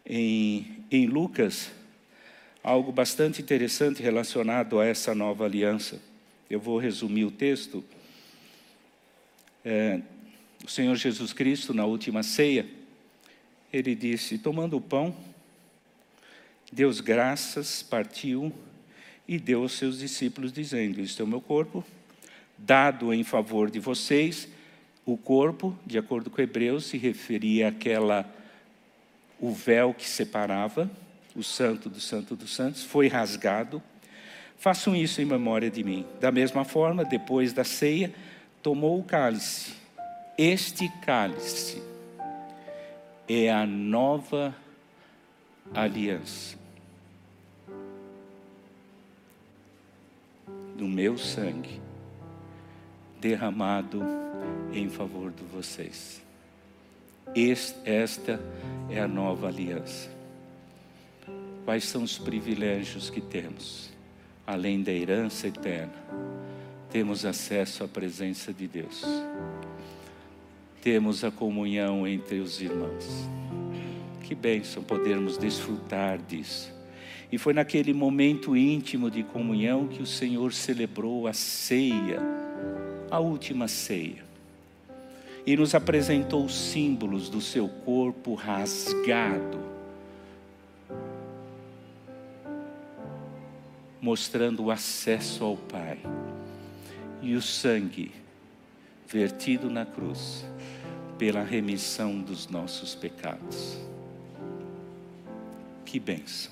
em, 0.03 0.83
em 0.89 1.05
Lucas 1.05 1.71
algo 2.63 2.91
bastante 2.91 3.41
interessante 3.41 4.01
relacionado 4.01 4.79
a 4.79 4.85
essa 4.85 5.13
nova 5.13 5.45
aliança. 5.45 6.01
Eu 6.49 6.59
vou 6.59 6.79
resumir 6.79 7.23
o 7.23 7.31
texto. 7.31 7.83
É, 9.63 10.01
o 10.65 10.69
Senhor 10.69 10.95
Jesus 10.95 11.31
Cristo, 11.33 11.73
na 11.73 11.85
última 11.85 12.23
ceia, 12.23 12.76
ele 13.71 13.95
disse: 13.95 14.37
Tomando 14.37 14.77
o 14.77 14.81
pão, 14.81 15.15
Deus 16.71 16.99
graças, 16.99 17.83
partiu 17.83 18.51
e 19.27 19.37
deu 19.37 19.63
aos 19.63 19.73
seus 19.73 19.99
discípulos, 19.99 20.51
dizendo: 20.51 21.01
Este 21.01 21.21
é 21.21 21.23
o 21.23 21.27
meu 21.27 21.41
corpo, 21.41 21.83
dado 22.57 23.13
em 23.13 23.23
favor 23.23 23.69
de 23.69 23.79
vocês. 23.79 24.47
O 25.05 25.15
corpo, 25.15 25.77
de 25.85 25.97
acordo 25.97 26.29
com 26.29 26.41
Hebreus, 26.41 26.85
se 26.87 26.97
referia 26.97 27.69
àquela, 27.69 28.29
o 29.39 29.51
véu 29.51 29.93
que 29.93 30.07
separava 30.07 30.91
o 31.33 31.43
santo 31.43 31.89
do 31.89 31.99
santo 32.01 32.35
dos 32.35 32.53
santos, 32.53 32.83
foi 32.83 33.07
rasgado. 33.07 33.81
Façam 34.57 34.95
isso 34.95 35.21
em 35.21 35.25
memória 35.25 35.69
de 35.69 35.83
mim. 35.83 36.05
Da 36.19 36.31
mesma 36.31 36.65
forma, 36.65 37.05
depois 37.05 37.53
da 37.53 37.63
ceia, 37.63 38.11
tomou 38.61 38.99
o 38.99 39.03
cálice. 39.03 39.73
Este 40.37 40.89
cálice 41.05 41.81
é 43.27 43.51
a 43.51 43.65
nova 43.65 44.55
aliança. 45.73 46.57
do 50.77 50.87
meu 50.87 51.17
sangue 51.17 51.81
derramado 53.19 54.03
em 54.71 54.87
favor 54.87 55.31
de 55.31 55.43
vocês. 55.43 56.21
Esta 57.83 58.39
é 58.89 58.99
a 58.99 59.07
nova 59.07 59.47
aliança. 59.47 60.09
Quais 61.65 61.83
são 61.83 62.03
os 62.03 62.17
privilégios 62.17 63.09
que 63.09 63.19
temos? 63.19 63.91
Além 64.45 64.81
da 64.81 64.91
herança 64.91 65.47
eterna, 65.47 65.93
temos 66.89 67.25
acesso 67.25 67.83
à 67.83 67.87
presença 67.87 68.53
de 68.53 68.67
Deus, 68.67 69.03
temos 70.87 71.21
a 71.25 71.29
comunhão 71.29 72.07
entre 72.07 72.39
os 72.39 72.61
irmãos. 72.61 73.27
Que 74.21 74.33
bênção 74.33 74.81
podermos 74.81 75.37
desfrutar 75.37 76.17
disso. 76.17 76.73
E 77.29 77.37
foi 77.37 77.51
naquele 77.51 77.93
momento 77.93 78.55
íntimo 78.55 79.11
de 79.11 79.21
comunhão 79.21 79.89
que 79.89 80.01
o 80.01 80.05
Senhor 80.05 80.53
celebrou 80.53 81.27
a 81.27 81.33
ceia, 81.33 82.21
a 83.11 83.19
última 83.19 83.67
ceia 83.67 84.25
e 85.45 85.57
nos 85.57 85.75
apresentou 85.75 86.45
os 86.45 86.55
símbolos 86.55 87.29
do 87.29 87.41
seu 87.41 87.67
corpo 87.67 88.33
rasgado, 88.33 89.59
mostrando 94.01 94.63
o 94.63 94.71
acesso 94.71 95.43
ao 95.43 95.57
Pai, 95.57 95.99
e 97.21 97.35
o 97.35 97.41
sangue 97.41 98.11
vertido 99.05 99.69
na 99.69 99.85
cruz 99.85 100.45
pela 101.17 101.43
remissão 101.43 102.19
dos 102.19 102.47
nossos 102.47 102.95
pecados. 102.95 103.77
Que 105.85 105.99
bênção! 105.99 106.51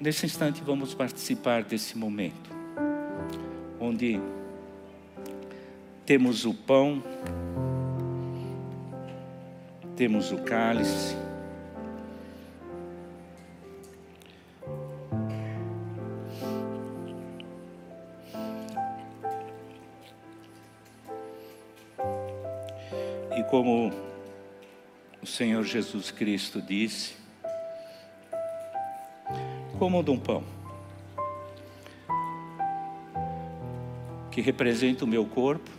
Nesse 0.00 0.26
instante 0.26 0.62
vamos 0.62 0.94
participar 0.94 1.64
desse 1.64 1.98
momento, 1.98 2.50
onde 3.80 4.20
temos 6.06 6.44
o 6.44 6.54
pão, 6.54 7.02
temos 9.96 10.30
o 10.30 10.38
cálice, 10.38 11.16
e 23.38 23.44
como 23.44 23.92
o 25.22 25.26
Senhor 25.26 25.62
Jesus 25.62 26.10
Cristo 26.10 26.60
disse, 26.60 27.14
como 29.78 30.02
de 30.02 30.10
um 30.10 30.18
pão. 30.18 30.42
Que 34.32 34.40
representa 34.40 35.04
o 35.04 35.08
meu 35.08 35.24
corpo, 35.24 35.70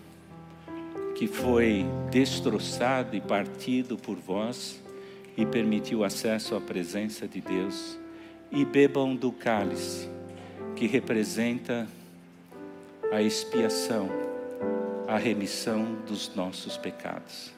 que 1.15 1.27
foi 1.27 1.85
destroçado 2.09 3.13
e 3.13 3.19
partido 3.19 3.97
por 3.97 4.15
vós 4.15 4.81
e 5.35 5.45
permitiu 5.45 6.05
acesso 6.05 6.55
à 6.55 6.61
presença 6.61 7.27
de 7.27 7.41
Deus, 7.41 7.99
e 8.49 8.63
bebam 8.63 9.17
do 9.17 9.33
cálice, 9.33 10.09
que 10.77 10.87
representa 10.87 11.85
a 13.11 13.21
expiação, 13.21 14.28
a 15.09 15.17
remissão 15.17 15.95
dos 16.07 16.35
nossos 16.35 16.77
pecados. 16.77 17.51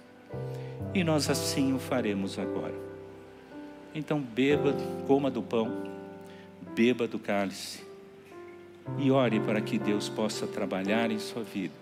E 0.93 1.03
nós 1.03 1.29
assim 1.29 1.73
o 1.73 1.79
faremos 1.79 2.39
agora. 2.39 2.73
Então 3.93 4.21
beba, 4.21 4.73
coma 5.05 5.29
do 5.29 5.43
pão, 5.43 5.69
beba 6.73 7.05
do 7.07 7.19
cálice 7.19 7.85
e 8.97 9.11
ore 9.11 9.41
para 9.41 9.59
que 9.59 9.77
Deus 9.77 10.07
possa 10.07 10.47
trabalhar 10.47 11.11
em 11.11 11.19
sua 11.19 11.43
vida 11.43 11.73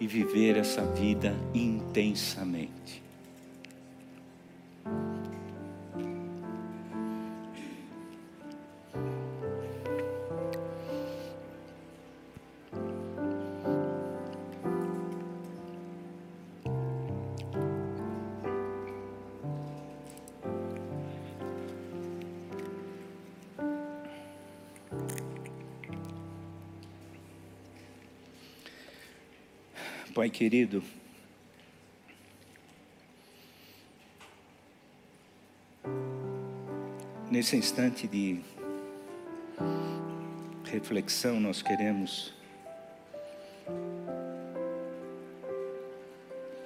e 0.00 0.06
viver 0.06 0.56
essa 0.56 0.82
vida 0.82 1.36
intensamente. 1.52 3.02
Pai 30.14 30.28
querido, 30.28 30.84
nesse 37.30 37.56
instante 37.56 38.06
de 38.06 38.38
reflexão, 40.64 41.40
nós 41.40 41.62
queremos 41.62 42.34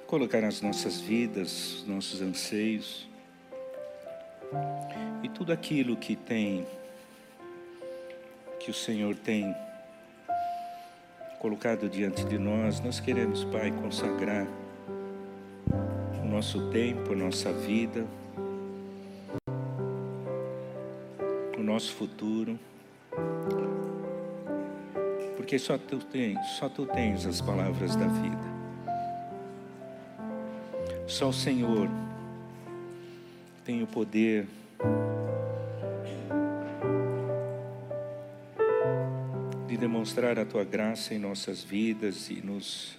colocar 0.07 0.43
as 0.43 0.59
nossas 0.59 0.99
vidas, 0.99 1.85
nossos 1.87 2.21
anseios 2.21 3.07
e 5.23 5.29
tudo 5.29 5.53
aquilo 5.53 5.95
que 5.95 6.17
tem, 6.17 6.67
que 8.59 8.69
o 8.69 8.73
Senhor 8.73 9.15
tem 9.15 9.55
colocado 11.39 11.87
diante 11.87 12.25
de 12.25 12.37
nós, 12.37 12.79
nós 12.79 12.99
queremos, 12.99 13.43
Pai, 13.45 13.71
consagrar 13.71 14.47
o 16.23 16.25
nosso 16.25 16.69
tempo, 16.71 17.13
a 17.13 17.15
nossa 17.15 17.53
vida, 17.53 18.05
o 21.57 21.61
nosso 21.61 21.93
futuro, 21.93 22.57
porque 25.35 25.59
só 25.59 25.77
tu 25.77 25.99
tens, 25.99 26.43
só 26.57 26.67
tu 26.67 26.85
tens 26.85 27.25
as 27.25 27.39
palavras 27.39 27.95
da 27.95 28.07
vida. 28.07 28.57
Só 31.05 31.29
o 31.29 31.33
Senhor 31.33 31.87
tem 33.63 33.83
o 33.83 33.87
poder 33.87 34.47
demonstrar 39.77 40.37
a 40.39 40.45
tua 40.45 40.63
graça 40.63 41.13
em 41.13 41.19
nossas 41.19 41.63
vidas 41.63 42.29
e 42.29 42.41
nos, 42.41 42.97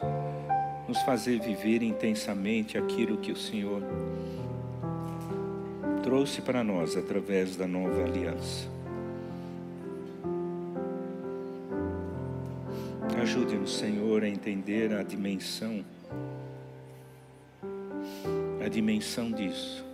nos 0.86 1.00
fazer 1.02 1.40
viver 1.40 1.82
intensamente 1.82 2.78
aquilo 2.78 3.18
que 3.18 3.32
o 3.32 3.36
Senhor 3.36 3.82
trouxe 6.02 6.40
para 6.40 6.64
nós 6.64 6.96
através 6.96 7.56
da 7.56 7.66
nova 7.66 8.04
aliança. 8.04 8.68
Ajude-nos, 13.20 13.76
Senhor, 13.76 14.22
a 14.22 14.28
entender 14.28 14.94
a 14.94 15.02
dimensão, 15.02 15.84
a 18.64 18.68
dimensão 18.68 19.30
disso. 19.30 19.84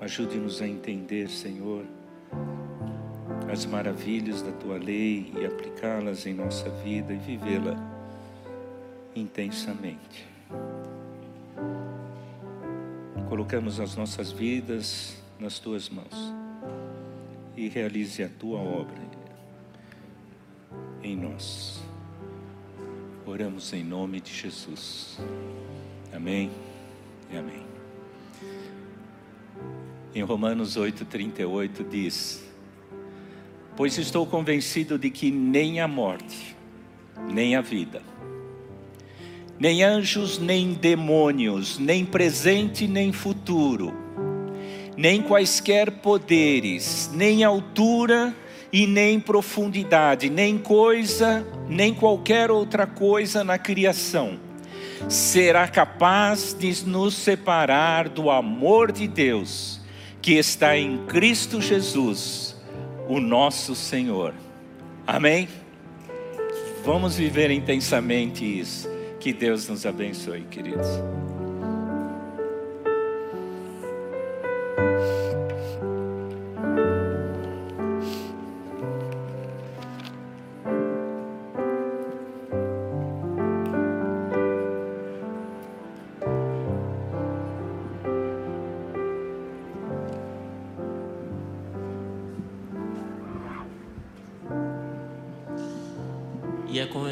Ajude-nos 0.00 0.60
a 0.60 0.68
entender, 0.68 1.30
Senhor, 1.30 1.84
as 3.50 3.64
maravilhas 3.64 4.42
da 4.42 4.52
tua 4.52 4.76
lei 4.76 5.32
e 5.38 5.46
aplicá-las 5.46 6.26
em 6.26 6.34
nossa 6.34 6.68
vida 6.70 7.12
e 7.12 7.16
vivê-la 7.16 7.76
intensamente. 9.14 10.26
Colocamos 13.28 13.80
as 13.80 13.96
nossas 13.96 14.30
vidas 14.30 15.16
nas 15.38 15.58
tuas 15.58 15.88
mãos 15.88 16.34
e 17.56 17.68
realize 17.68 18.22
a 18.22 18.28
tua 18.28 18.58
obra 18.58 19.00
em 21.02 21.16
nós. 21.16 21.80
Oramos 23.24 23.72
em 23.72 23.82
nome 23.82 24.20
de 24.20 24.32
Jesus. 24.32 25.18
Amém 26.12 26.50
e 27.30 27.36
amém. 27.36 27.66
Em 30.14 30.22
Romanos 30.22 30.76
8,38 30.76 31.88
diz: 31.88 32.45
pois 33.76 33.98
estou 33.98 34.26
convencido 34.26 34.98
de 34.98 35.10
que 35.10 35.30
nem 35.30 35.80
a 35.80 35.86
morte, 35.86 36.56
nem 37.30 37.54
a 37.54 37.60
vida, 37.60 38.02
nem 39.58 39.82
anjos, 39.82 40.38
nem 40.38 40.72
demônios, 40.72 41.78
nem 41.78 42.04
presente, 42.04 42.86
nem 42.86 43.12
futuro, 43.12 43.92
nem 44.96 45.20
quaisquer 45.22 45.90
poderes, 45.90 47.10
nem 47.12 47.44
altura 47.44 48.34
e 48.72 48.86
nem 48.86 49.20
profundidade, 49.20 50.30
nem 50.30 50.58
coisa, 50.58 51.46
nem 51.68 51.94
qualquer 51.94 52.50
outra 52.50 52.86
coisa 52.86 53.44
na 53.44 53.58
criação 53.58 54.46
será 55.08 55.68
capaz 55.68 56.56
de 56.58 56.84
nos 56.86 57.14
separar 57.14 58.08
do 58.08 58.30
amor 58.30 58.90
de 58.90 59.06
Deus 59.06 59.80
que 60.20 60.34
está 60.34 60.76
em 60.76 60.98
Cristo 61.06 61.60
Jesus 61.60 62.45
o 63.08 63.20
nosso 63.20 63.74
Senhor. 63.74 64.34
Amém? 65.06 65.48
Vamos 66.84 67.16
viver 67.16 67.50
intensamente 67.50 68.44
isso. 68.44 68.88
Que 69.18 69.32
Deus 69.32 69.68
nos 69.68 69.84
abençoe, 69.84 70.42
queridos. 70.42 70.86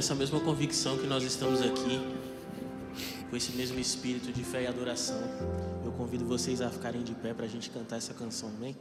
Essa 0.04 0.14
mesma 0.14 0.38
convicção 0.38 0.98
que 0.98 1.06
nós 1.06 1.24
estamos 1.24 1.62
aqui, 1.62 1.98
com 3.30 3.34
esse 3.34 3.52
mesmo 3.52 3.80
espírito 3.80 4.30
de 4.30 4.44
fé 4.44 4.64
e 4.64 4.66
adoração. 4.66 5.18
Eu 5.82 5.92
convido 5.92 6.26
vocês 6.26 6.60
a 6.60 6.68
ficarem 6.68 7.02
de 7.02 7.14
pé 7.14 7.32
para 7.32 7.46
a 7.46 7.48
gente 7.48 7.70
cantar 7.70 7.96
essa 7.96 8.12
canção, 8.12 8.50
amém? 8.50 8.76